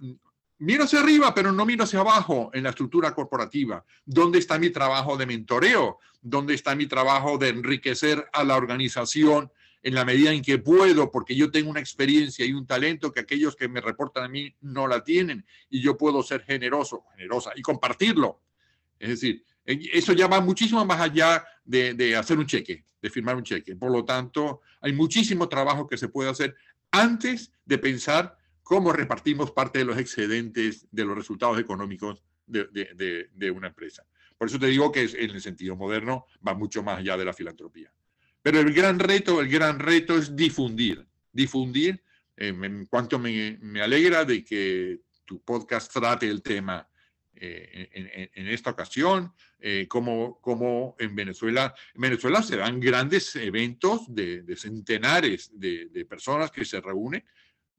miro 0.58 0.84
hacia 0.84 1.00
arriba, 1.00 1.34
pero 1.34 1.50
no 1.50 1.66
miro 1.66 1.82
hacia 1.82 1.98
abajo 1.98 2.50
en 2.54 2.62
la 2.62 2.70
estructura 2.70 3.12
corporativa. 3.12 3.84
¿Dónde 4.04 4.38
está 4.38 4.60
mi 4.60 4.70
trabajo 4.70 5.16
de 5.16 5.26
mentoreo? 5.26 5.98
¿Dónde 6.20 6.54
está 6.54 6.76
mi 6.76 6.86
trabajo 6.86 7.36
de 7.36 7.48
enriquecer 7.48 8.28
a 8.32 8.44
la 8.44 8.54
organización 8.54 9.50
en 9.82 9.94
la 9.94 10.04
medida 10.04 10.32
en 10.32 10.42
que 10.42 10.58
puedo, 10.58 11.10
porque 11.10 11.34
yo 11.34 11.50
tengo 11.50 11.68
una 11.68 11.80
experiencia 11.80 12.46
y 12.46 12.52
un 12.52 12.64
talento 12.64 13.10
que 13.10 13.18
aquellos 13.18 13.56
que 13.56 13.66
me 13.66 13.80
reportan 13.80 14.22
a 14.22 14.28
mí 14.28 14.54
no 14.60 14.86
la 14.86 15.02
tienen 15.02 15.44
y 15.68 15.82
yo 15.82 15.96
puedo 15.96 16.22
ser 16.22 16.44
generoso, 16.44 17.02
generosa 17.16 17.50
y 17.56 17.62
compartirlo. 17.62 18.40
Es 19.00 19.08
decir, 19.08 19.44
eso 19.64 20.12
ya 20.12 20.26
va 20.26 20.40
muchísimo 20.40 20.84
más 20.84 21.00
allá 21.00 21.44
de, 21.64 21.94
de 21.94 22.16
hacer 22.16 22.38
un 22.38 22.46
cheque, 22.46 22.84
de 23.00 23.10
firmar 23.10 23.36
un 23.36 23.44
cheque. 23.44 23.76
Por 23.76 23.90
lo 23.90 24.04
tanto, 24.04 24.60
hay 24.80 24.92
muchísimo 24.92 25.48
trabajo 25.48 25.86
que 25.86 25.96
se 25.96 26.08
puede 26.08 26.30
hacer 26.30 26.54
antes 26.90 27.52
de 27.64 27.78
pensar 27.78 28.36
cómo 28.62 28.92
repartimos 28.92 29.50
parte 29.50 29.80
de 29.80 29.84
los 29.84 29.98
excedentes 29.98 30.86
de 30.90 31.04
los 31.04 31.16
resultados 31.16 31.58
económicos 31.58 32.22
de, 32.46 32.64
de, 32.66 33.28
de, 33.32 33.50
una 33.50 33.68
empresa. 33.68 34.04
Por 34.36 34.48
eso 34.48 34.58
te 34.58 34.66
digo 34.66 34.90
que 34.90 35.02
en 35.02 35.30
el 35.30 35.40
sentido 35.40 35.76
moderno 35.76 36.26
va 36.46 36.54
mucho 36.54 36.82
más 36.82 36.98
allá 36.98 37.16
de 37.16 37.24
la 37.24 37.32
filantropía. 37.32 37.92
Pero 38.42 38.60
el 38.60 38.72
gran 38.72 38.98
reto, 38.98 39.40
el 39.40 39.48
gran 39.48 39.78
reto 39.78 40.16
es 40.18 40.34
difundir, 40.34 41.06
difundir. 41.32 42.02
Eh, 42.36 42.48
en 42.48 42.86
cuanto 42.86 43.18
me, 43.18 43.58
me, 43.60 43.80
alegra 43.80 44.24
de 44.24 44.44
que 44.44 45.00
tu 45.24 45.42
podcast 45.42 45.92
trate 45.92 46.28
el 46.28 46.42
tema 46.42 46.88
eh, 47.34 48.30
en, 48.34 48.48
esta 48.48 48.70
ocasión, 48.70 49.32
eh, 49.64 49.86
como, 49.88 50.40
como 50.40 50.96
en 50.98 51.14
Venezuela, 51.14 51.72
en 51.94 52.00
Venezuela 52.00 52.42
se 52.42 52.56
dan 52.56 52.80
grandes 52.80 53.36
eventos 53.36 54.12
de, 54.12 54.42
de 54.42 54.56
centenares 54.56 55.52
de, 55.54 55.86
de, 55.86 56.04
personas 56.04 56.50
que 56.50 56.64
se 56.64 56.80
reúnen, 56.80 57.24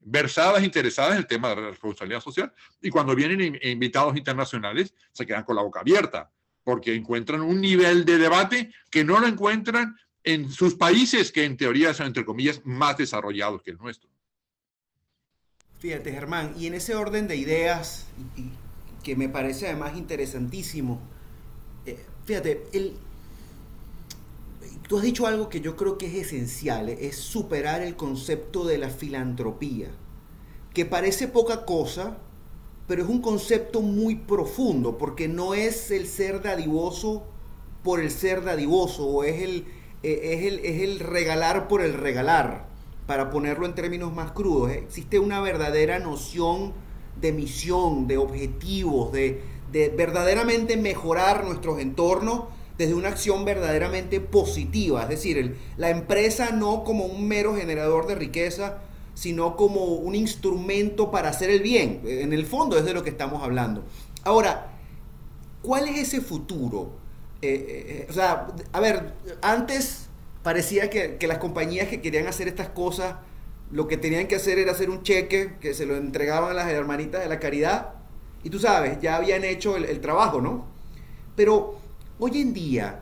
versadas, 0.00 0.64
interesadas 0.64 1.12
en 1.12 1.18
el 1.18 1.26
tema 1.26 1.50
de 1.50 1.56
la 1.56 1.68
responsabilidad 1.68 2.22
social, 2.22 2.50
y 2.80 2.88
cuando 2.88 3.14
vienen 3.14 3.58
invitados 3.62 4.16
internacionales 4.16 4.94
se 5.12 5.26
quedan 5.26 5.44
con 5.44 5.56
la 5.56 5.62
boca 5.62 5.80
abierta, 5.80 6.32
porque 6.62 6.94
encuentran 6.94 7.42
un 7.42 7.60
nivel 7.60 8.06
de 8.06 8.16
debate 8.16 8.72
que 8.90 9.04
no 9.04 9.20
lo 9.20 9.26
encuentran 9.26 9.94
en 10.22 10.50
sus 10.50 10.76
países 10.76 11.30
que 11.32 11.44
en 11.44 11.58
teoría 11.58 11.92
son, 11.92 12.06
entre 12.06 12.24
comillas, 12.24 12.62
más 12.64 12.96
desarrollados 12.96 13.62
que 13.62 13.72
el 13.72 13.76
nuestro. 13.76 14.08
Fíjate, 15.80 16.12
Germán, 16.12 16.54
y 16.58 16.66
en 16.66 16.72
ese 16.72 16.94
orden 16.94 17.28
de 17.28 17.36
ideas, 17.36 18.06
que 19.02 19.16
me 19.16 19.28
parece 19.28 19.66
además 19.66 19.98
interesantísimo, 19.98 21.12
eh, 21.86 21.98
fíjate, 22.24 22.64
tú 24.88 24.96
has 24.98 25.02
dicho 25.02 25.26
algo 25.26 25.48
que 25.48 25.60
yo 25.60 25.76
creo 25.76 25.98
que 25.98 26.06
es 26.06 26.26
esencial, 26.26 26.88
es 26.88 27.16
superar 27.16 27.82
el 27.82 27.96
concepto 27.96 28.64
de 28.64 28.78
la 28.78 28.90
filantropía, 28.90 29.88
que 30.72 30.84
parece 30.84 31.28
poca 31.28 31.64
cosa, 31.64 32.18
pero 32.86 33.02
es 33.02 33.08
un 33.08 33.22
concepto 33.22 33.80
muy 33.80 34.16
profundo, 34.16 34.98
porque 34.98 35.28
no 35.28 35.54
es 35.54 35.90
el 35.90 36.06
ser 36.06 36.42
dadivoso 36.42 37.24
por 37.82 38.00
el 38.00 38.10
ser 38.10 38.44
dadivoso, 38.44 39.06
o 39.06 39.24
es 39.24 39.42
el, 39.42 39.66
eh, 40.02 40.20
es, 40.38 40.52
el, 40.52 40.58
es 40.60 40.82
el 40.82 41.00
regalar 41.00 41.68
por 41.68 41.82
el 41.82 41.94
regalar, 41.94 42.68
para 43.06 43.30
ponerlo 43.30 43.66
en 43.66 43.74
términos 43.74 44.14
más 44.14 44.32
crudos. 44.32 44.70
Existe 44.70 45.18
una 45.18 45.40
verdadera 45.40 45.98
noción 45.98 46.72
de 47.20 47.32
misión, 47.32 48.06
de 48.06 48.16
objetivos, 48.16 49.12
de, 49.12 49.42
de 49.72 49.88
verdaderamente 49.88 50.76
mejorar 50.76 51.44
nuestros 51.44 51.80
entornos 51.80 52.44
desde 52.78 52.94
una 52.94 53.08
acción 53.08 53.44
verdaderamente 53.44 54.20
positiva. 54.20 55.02
Es 55.02 55.08
decir, 55.08 55.56
la 55.76 55.90
empresa 55.90 56.50
no 56.50 56.84
como 56.84 57.04
un 57.04 57.28
mero 57.28 57.54
generador 57.54 58.06
de 58.06 58.14
riqueza, 58.14 58.78
sino 59.14 59.56
como 59.56 59.84
un 59.84 60.14
instrumento 60.14 61.10
para 61.10 61.28
hacer 61.28 61.50
el 61.50 61.62
bien. 61.62 62.02
En 62.04 62.32
el 62.32 62.46
fondo 62.46 62.76
es 62.76 62.84
de 62.84 62.92
lo 62.92 63.02
que 63.02 63.10
estamos 63.10 63.42
hablando. 63.42 63.84
Ahora, 64.24 64.72
¿cuál 65.62 65.88
es 65.88 65.98
ese 65.98 66.20
futuro? 66.20 66.92
Eh, 67.40 67.52
eh, 67.52 67.84
eh, 67.88 68.06
o 68.08 68.12
sea, 68.12 68.48
a 68.72 68.80
ver, 68.80 69.14
antes 69.42 70.06
parecía 70.42 70.90
que, 70.90 71.18
las 71.26 71.38
compañías 71.38 71.88
que 71.88 72.00
querían 72.00 72.26
hacer 72.26 72.48
estas 72.48 72.68
cosas, 72.68 73.16
lo 73.70 73.86
que 73.86 73.96
tenían 73.96 74.26
que 74.26 74.36
hacer 74.36 74.58
era 74.58 74.72
hacer 74.72 74.90
un 74.90 75.02
cheque 75.02 75.54
que 75.60 75.74
se 75.74 75.86
lo 75.86 75.96
entregaban 75.96 76.50
a 76.50 76.54
las 76.54 76.68
hermanitas 76.68 77.22
de 77.22 77.28
la 77.28 77.38
caridad. 77.38 77.94
Y 78.44 78.50
tú 78.50 78.58
sabes, 78.58 79.00
ya 79.00 79.16
habían 79.16 79.42
hecho 79.42 79.76
el, 79.76 80.00
trabajo, 80.00 80.40
¿no? 80.40 80.66
Pero 81.34 81.76
hoy 82.18 82.42
en 82.42 82.52
día, 82.52 83.00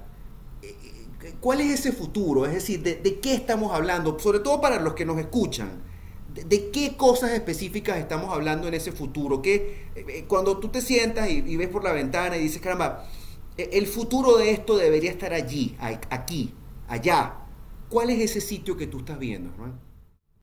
¿cuál 1.41 1.61
es 1.61 1.81
ese 1.81 1.93
futuro? 1.93 2.47
Es 2.47 2.55
decir, 2.55 2.83
¿de, 2.83 3.21
qué 3.21 3.35
estamos 3.35 3.73
hablando? 3.73 4.19
Sobre 4.19 4.39
todo 4.39 4.61
para 4.61 4.81
los 4.81 4.95
que 4.95 5.05
nos 5.05 5.19
escuchan. 5.19 5.83
¿De, 6.33 6.71
qué 6.71 6.97
cosas 6.97 7.33
específicas 7.33 7.99
estamos 7.99 8.33
hablando 8.33 8.69
en 8.69 8.75
ese 8.75 8.93
futuro? 8.93 9.43
Que 9.43 10.25
cuando 10.29 10.59
tú 10.59 10.69
te 10.69 10.81
sientas 10.81 11.29
y, 11.29 11.39
y 11.39 11.57
ves 11.57 11.69
por 11.69 11.83
la 11.83 11.93
ventana 11.93 12.37
y 12.37 12.43
dices, 12.43 12.63
caramba, 12.63 13.05
el 13.57 13.87
futuro 13.87 14.37
de 14.37 14.53
esto 14.53 14.77
debería 14.77 15.11
estar 15.11 15.33
allí, 15.35 15.77
aquí, 16.09 16.55
allá. 16.89 17.35
¿Cuál 17.89 18.11
es 18.11 18.21
ese 18.21 18.41
sitio 18.41 18.77
que 18.77 18.87
tú 18.87 19.01
estás 19.01 19.19
viendo, 19.19 19.51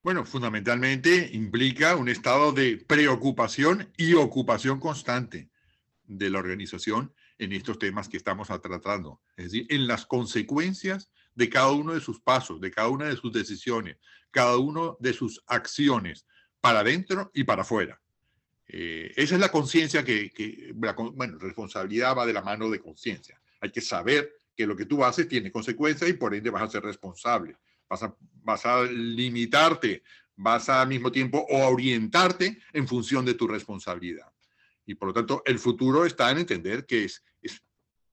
Bueno, 0.01 0.25
fundamentalmente 0.25 1.29
implica 1.33 1.97
un 1.97 2.07
estado 2.07 2.53
de 2.53 2.77
preocupación 2.77 3.91
y 3.97 4.13
ocupación 4.13 4.79
constante 4.79 5.49
de 6.05 6.29
la 6.29 6.39
organización 6.39 7.13
en 7.37 7.51
estos 7.51 7.79
temas 7.79 8.07
que 8.07 8.17
estamos 8.17 8.47
tratando, 8.47 9.21
es 9.35 9.45
decir, 9.45 9.67
en 9.69 9.87
las 9.87 10.05
consecuencias 10.05 11.11
de 11.35 11.49
cada 11.49 11.71
uno 11.71 11.93
de 11.93 11.99
sus 11.99 12.21
pasos, 12.21 12.61
de 12.61 12.71
cada 12.71 12.87
una 12.87 13.05
de 13.05 13.17
sus 13.17 13.31
decisiones, 13.33 13.97
cada 14.31 14.57
uno 14.57 14.97
de 14.99 15.13
sus 15.13 15.43
acciones, 15.47 16.25
para 16.61 16.79
adentro 16.79 17.31
y 17.33 17.43
para 17.43 17.61
afuera. 17.61 18.01
Eh, 18.67 19.13
esa 19.15 19.35
es 19.35 19.41
la 19.41 19.51
conciencia 19.51 20.03
que, 20.03 20.71
bueno, 20.73 21.37
responsabilidad 21.39 22.17
va 22.17 22.25
de 22.25 22.33
la 22.33 22.41
mano 22.41 22.69
de 22.69 22.79
conciencia. 22.79 23.41
Hay 23.61 23.71
que 23.71 23.81
saber 23.81 24.31
que 24.55 24.67
lo 24.67 24.75
que 24.75 24.85
tú 24.85 25.03
haces 25.03 25.27
tiene 25.27 25.51
consecuencias 25.51 26.09
y 26.09 26.13
por 26.13 26.35
ende 26.35 26.49
vas 26.49 26.63
a 26.63 26.69
ser 26.69 26.83
responsable. 26.83 27.57
Vas 27.89 28.03
a, 28.03 28.15
vas 28.43 28.65
a 28.65 28.83
limitarte, 28.83 30.03
vas 30.35 30.69
a, 30.69 30.81
al 30.81 30.87
mismo 30.87 31.11
tiempo 31.11 31.45
orientarte 31.49 32.59
en 32.73 32.87
función 32.87 33.25
de 33.25 33.33
tu 33.33 33.47
responsabilidad. 33.47 34.31
Y 34.85 34.95
por 34.95 35.09
lo 35.09 35.13
tanto, 35.13 35.41
el 35.45 35.59
futuro 35.59 36.05
está 36.05 36.31
en 36.31 36.39
entender 36.39 36.85
que 36.85 37.05
es, 37.05 37.23
es 37.41 37.61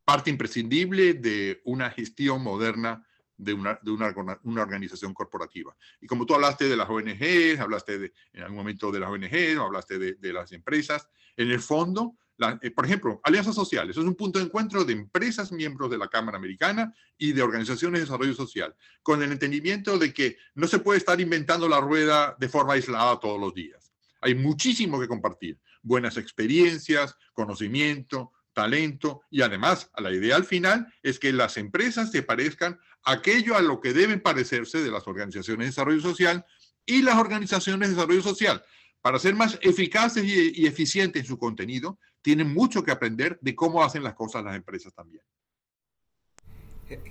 parte 0.05 0.31
imprescindible 0.31 1.15
de 1.15 1.61
una 1.65 1.91
gestión 1.91 2.43
moderna 2.43 3.07
de, 3.37 3.53
una, 3.53 3.79
de 3.83 3.91
una, 3.91 4.15
una, 4.43 4.63
organización 4.63 5.13
corporativa. 5.13 5.77
Y 6.01 6.07
como 6.07 6.25
tú 6.25 6.35
hablaste 6.35 6.69
de 6.69 6.77
las 6.77 6.89
ONGs, 6.89 7.61
hablaste 7.61 7.99
de, 7.99 8.13
en 8.33 8.43
algún 8.43 8.57
momento 8.57 8.91
de 8.91 9.01
las 9.01 9.11
ONGs, 9.11 9.59
hablaste 9.59 9.99
de, 9.99 10.15
de 10.15 10.33
las 10.33 10.53
empresas, 10.53 11.09
en 11.37 11.51
el 11.51 11.61
fondo, 11.61 12.17
la, 12.39 12.59
eh, 12.63 12.71
por 12.71 12.85
ejemplo, 12.85 13.21
alianzas 13.25 13.55
sociales, 13.55 13.97
es 13.97 14.05
un 14.05 14.15
punto 14.15 14.39
de 14.39 14.45
encuentro 14.45 14.85
de 14.85 14.93
empresas 14.93 15.53
miembros 15.53 15.91
de 15.91 15.99
la 15.99 16.09
Cámara 16.09 16.39
Americana 16.39 16.95
y 17.17 17.33
de 17.33 17.43
organizaciones 17.43 18.01
de 18.01 18.05
desarrollo 18.07 18.35
social, 18.35 18.75
con 19.03 19.23
el 19.23 19.33
entendimiento 19.33 19.99
de 19.99 20.13
que 20.13 20.37
no 20.55 20.67
se 20.67 20.79
puede 20.79 20.99
estar 20.99 21.21
inventando 21.21 21.69
la 21.69 21.81
rueda 21.81 22.37
de 22.39 22.49
forma 22.49 22.75
aislada 22.75 23.19
todos 23.21 23.41
los 23.41 23.55
días. 23.55 23.93
Hay 24.21 24.35
muchísimo 24.35 25.01
que 25.01 25.09
compartir, 25.09 25.59
buenas 25.83 26.17
experiencias, 26.17 27.17
conocimiento, 27.33 28.33
talento 28.57 29.23
y 29.31 29.43
además 29.43 29.91
la 29.99 30.11
idea 30.11 30.35
al 30.35 30.45
final 30.45 30.93
es 31.03 31.19
que 31.19 31.31
las 31.31 31.59
empresas 31.59 32.11
se 32.11 32.23
parezcan 32.23 32.81
a 33.05 33.13
aquello 33.13 33.55
a 33.55 33.61
lo 33.61 33.81
que 33.81 33.93
deben 33.93 34.21
parecerse 34.21 34.83
de 34.83 34.91
las 34.91 35.07
organizaciones 35.07 35.67
de 35.67 35.71
desarrollo 35.71 36.01
social 36.01 36.45
y 36.87 37.03
las 37.03 37.17
organizaciones 37.17 37.91
de 37.91 37.95
desarrollo 37.95 38.23
social. 38.23 38.65
Para 39.03 39.19
ser 39.19 39.35
más 39.35 39.59
eficaces 39.61 40.25
y, 40.25 40.67
eficientes 40.67 41.23
en 41.23 41.29
su 41.29 41.39
contenido, 41.39 42.01
tienen 42.27 42.53
mucho 42.53 42.83
que 42.83 42.91
aprender 42.91 43.39
de 43.41 43.55
cómo 43.55 43.85
hacen 43.85 44.03
las 44.03 44.15
cosas 44.15 44.43
las 44.43 44.57
empresas 44.57 44.93
también. 44.93 45.23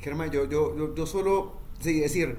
Germán, 0.01 0.29
yo, 0.29 0.43
yo, 0.49 0.93
yo 0.93 1.05
solo, 1.05 1.53
sí, 1.79 2.01
decir, 2.01 2.35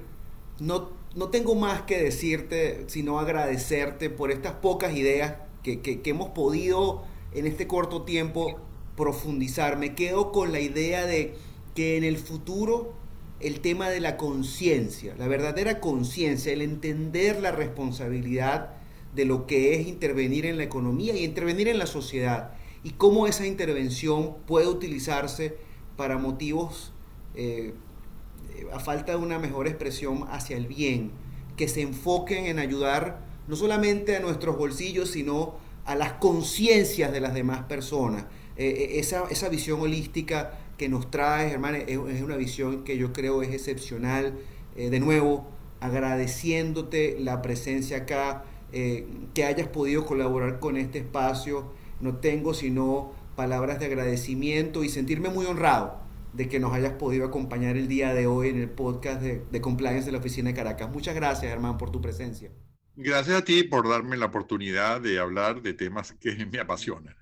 no, 0.60 0.90
no 1.14 1.30
tengo 1.30 1.54
más 1.54 1.80
que 1.82 1.96
decirte, 1.96 2.84
sino 2.88 3.18
agradecerte 3.18 4.10
por 4.10 4.30
estas 4.30 4.56
pocas 4.56 4.94
ideas 4.94 5.36
que, 5.62 5.80
que, 5.80 6.02
que 6.02 6.10
hemos 6.10 6.32
podido 6.32 7.02
en 7.32 7.46
este 7.46 7.66
corto 7.66 8.02
tiempo 8.02 8.60
profundizar. 8.94 9.78
Me 9.78 9.94
quedo 9.94 10.30
con 10.30 10.52
la 10.52 10.60
idea 10.60 11.06
de 11.06 11.34
que 11.74 11.96
en 11.96 12.04
el 12.04 12.18
futuro 12.18 12.92
el 13.40 13.60
tema 13.60 13.88
de 13.88 14.00
la 14.00 14.18
conciencia, 14.18 15.14
la 15.16 15.28
verdadera 15.28 15.80
conciencia, 15.80 16.52
el 16.52 16.60
entender 16.60 17.40
la 17.40 17.52
responsabilidad 17.52 18.74
de 19.14 19.24
lo 19.24 19.46
que 19.46 19.80
es 19.80 19.86
intervenir 19.86 20.44
en 20.44 20.58
la 20.58 20.64
economía 20.64 21.16
y 21.16 21.24
intervenir 21.24 21.68
en 21.68 21.78
la 21.78 21.86
sociedad 21.86 22.50
y 22.86 22.90
cómo 22.90 23.26
esa 23.26 23.44
intervención 23.44 24.36
puede 24.46 24.68
utilizarse 24.68 25.56
para 25.96 26.18
motivos, 26.18 26.92
eh, 27.34 27.74
a 28.72 28.78
falta 28.78 29.10
de 29.10 29.18
una 29.18 29.40
mejor 29.40 29.66
expresión, 29.66 30.24
hacia 30.30 30.56
el 30.56 30.68
bien, 30.68 31.10
que 31.56 31.66
se 31.66 31.82
enfoquen 31.82 32.46
en 32.46 32.60
ayudar 32.60 33.24
no 33.48 33.56
solamente 33.56 34.14
a 34.14 34.20
nuestros 34.20 34.56
bolsillos, 34.56 35.10
sino 35.10 35.56
a 35.84 35.96
las 35.96 36.12
conciencias 36.12 37.10
de 37.10 37.18
las 37.18 37.34
demás 37.34 37.64
personas. 37.64 38.26
Eh, 38.56 38.68
eh, 38.68 39.00
esa, 39.00 39.24
esa, 39.30 39.48
visión 39.48 39.80
holística 39.80 40.56
que 40.78 40.88
nos 40.88 41.10
traes, 41.10 41.52
hermano, 41.52 41.78
es, 41.78 42.22
una 42.22 42.36
visión 42.36 42.84
que 42.84 42.96
yo 42.96 43.12
creo 43.12 43.42
es 43.42 43.52
excepcional. 43.52 44.38
De 44.76 45.00
nuevo, 45.00 45.48
agradeciéndote 45.80 47.16
la 47.18 47.42
presencia 47.42 47.96
acá, 47.96 48.44
que 48.70 49.44
hayas 49.44 49.66
podido 49.66 50.06
colaborar 50.06 50.60
con 50.60 50.76
este 50.76 50.98
espacio. 50.98 51.72
No 52.00 52.16
tengo 52.16 52.54
sino 52.54 53.12
palabras 53.36 53.78
de 53.78 53.86
agradecimiento 53.86 54.84
y 54.84 54.88
sentirme 54.88 55.28
muy 55.28 55.46
honrado 55.46 56.00
de 56.32 56.48
que 56.48 56.60
nos 56.60 56.72
hayas 56.72 56.92
podido 56.92 57.26
acompañar 57.26 57.76
el 57.76 57.88
día 57.88 58.12
de 58.14 58.26
hoy 58.26 58.48
en 58.48 58.60
el 58.60 58.68
podcast 58.68 59.22
de, 59.22 59.42
de 59.50 59.60
Compliance 59.60 60.06
de 60.06 60.12
la 60.12 60.18
Oficina 60.18 60.50
de 60.50 60.56
Caracas. 60.56 60.90
Muchas 60.90 61.14
gracias, 61.14 61.50
hermano, 61.50 61.78
por 61.78 61.90
tu 61.90 62.00
presencia. 62.00 62.50
Gracias 62.98 63.36
a 63.36 63.44
ti 63.44 63.62
por 63.62 63.88
darme 63.88 64.16
la 64.16 64.26
oportunidad 64.26 65.02
de 65.02 65.18
hablar 65.18 65.60
de 65.60 65.74
temas 65.74 66.12
que 66.12 66.46
me 66.52 66.58
apasionan. 66.58 67.14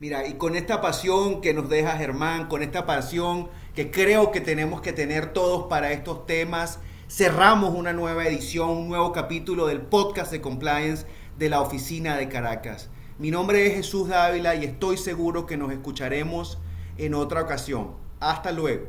Mira, 0.00 0.26
y 0.26 0.34
con 0.34 0.56
esta 0.56 0.80
pasión 0.80 1.42
que 1.42 1.52
nos 1.52 1.68
deja 1.68 1.98
Germán, 1.98 2.48
con 2.48 2.62
esta 2.62 2.86
pasión 2.86 3.50
que 3.74 3.90
creo 3.90 4.32
que 4.32 4.40
tenemos 4.40 4.80
que 4.80 4.92
tener 4.92 5.32
todos 5.32 5.66
para 5.68 5.92
estos 5.92 6.26
temas, 6.26 6.80
cerramos 7.08 7.74
una 7.74 7.92
nueva 7.92 8.26
edición, 8.26 8.70
un 8.70 8.88
nuevo 8.88 9.12
capítulo 9.12 9.66
del 9.66 9.82
podcast 9.82 10.32
de 10.32 10.40
compliance 10.40 11.06
de 11.38 11.50
la 11.50 11.60
oficina 11.60 12.16
de 12.16 12.28
Caracas. 12.28 12.88
Mi 13.20 13.30
nombre 13.30 13.66
es 13.66 13.74
Jesús 13.74 14.08
Dávila 14.08 14.54
y 14.54 14.64
estoy 14.64 14.96
seguro 14.96 15.44
que 15.44 15.58
nos 15.58 15.70
escucharemos 15.72 16.56
en 16.96 17.12
otra 17.12 17.42
ocasión. 17.42 17.90
Hasta 18.18 18.50
luego. 18.50 18.86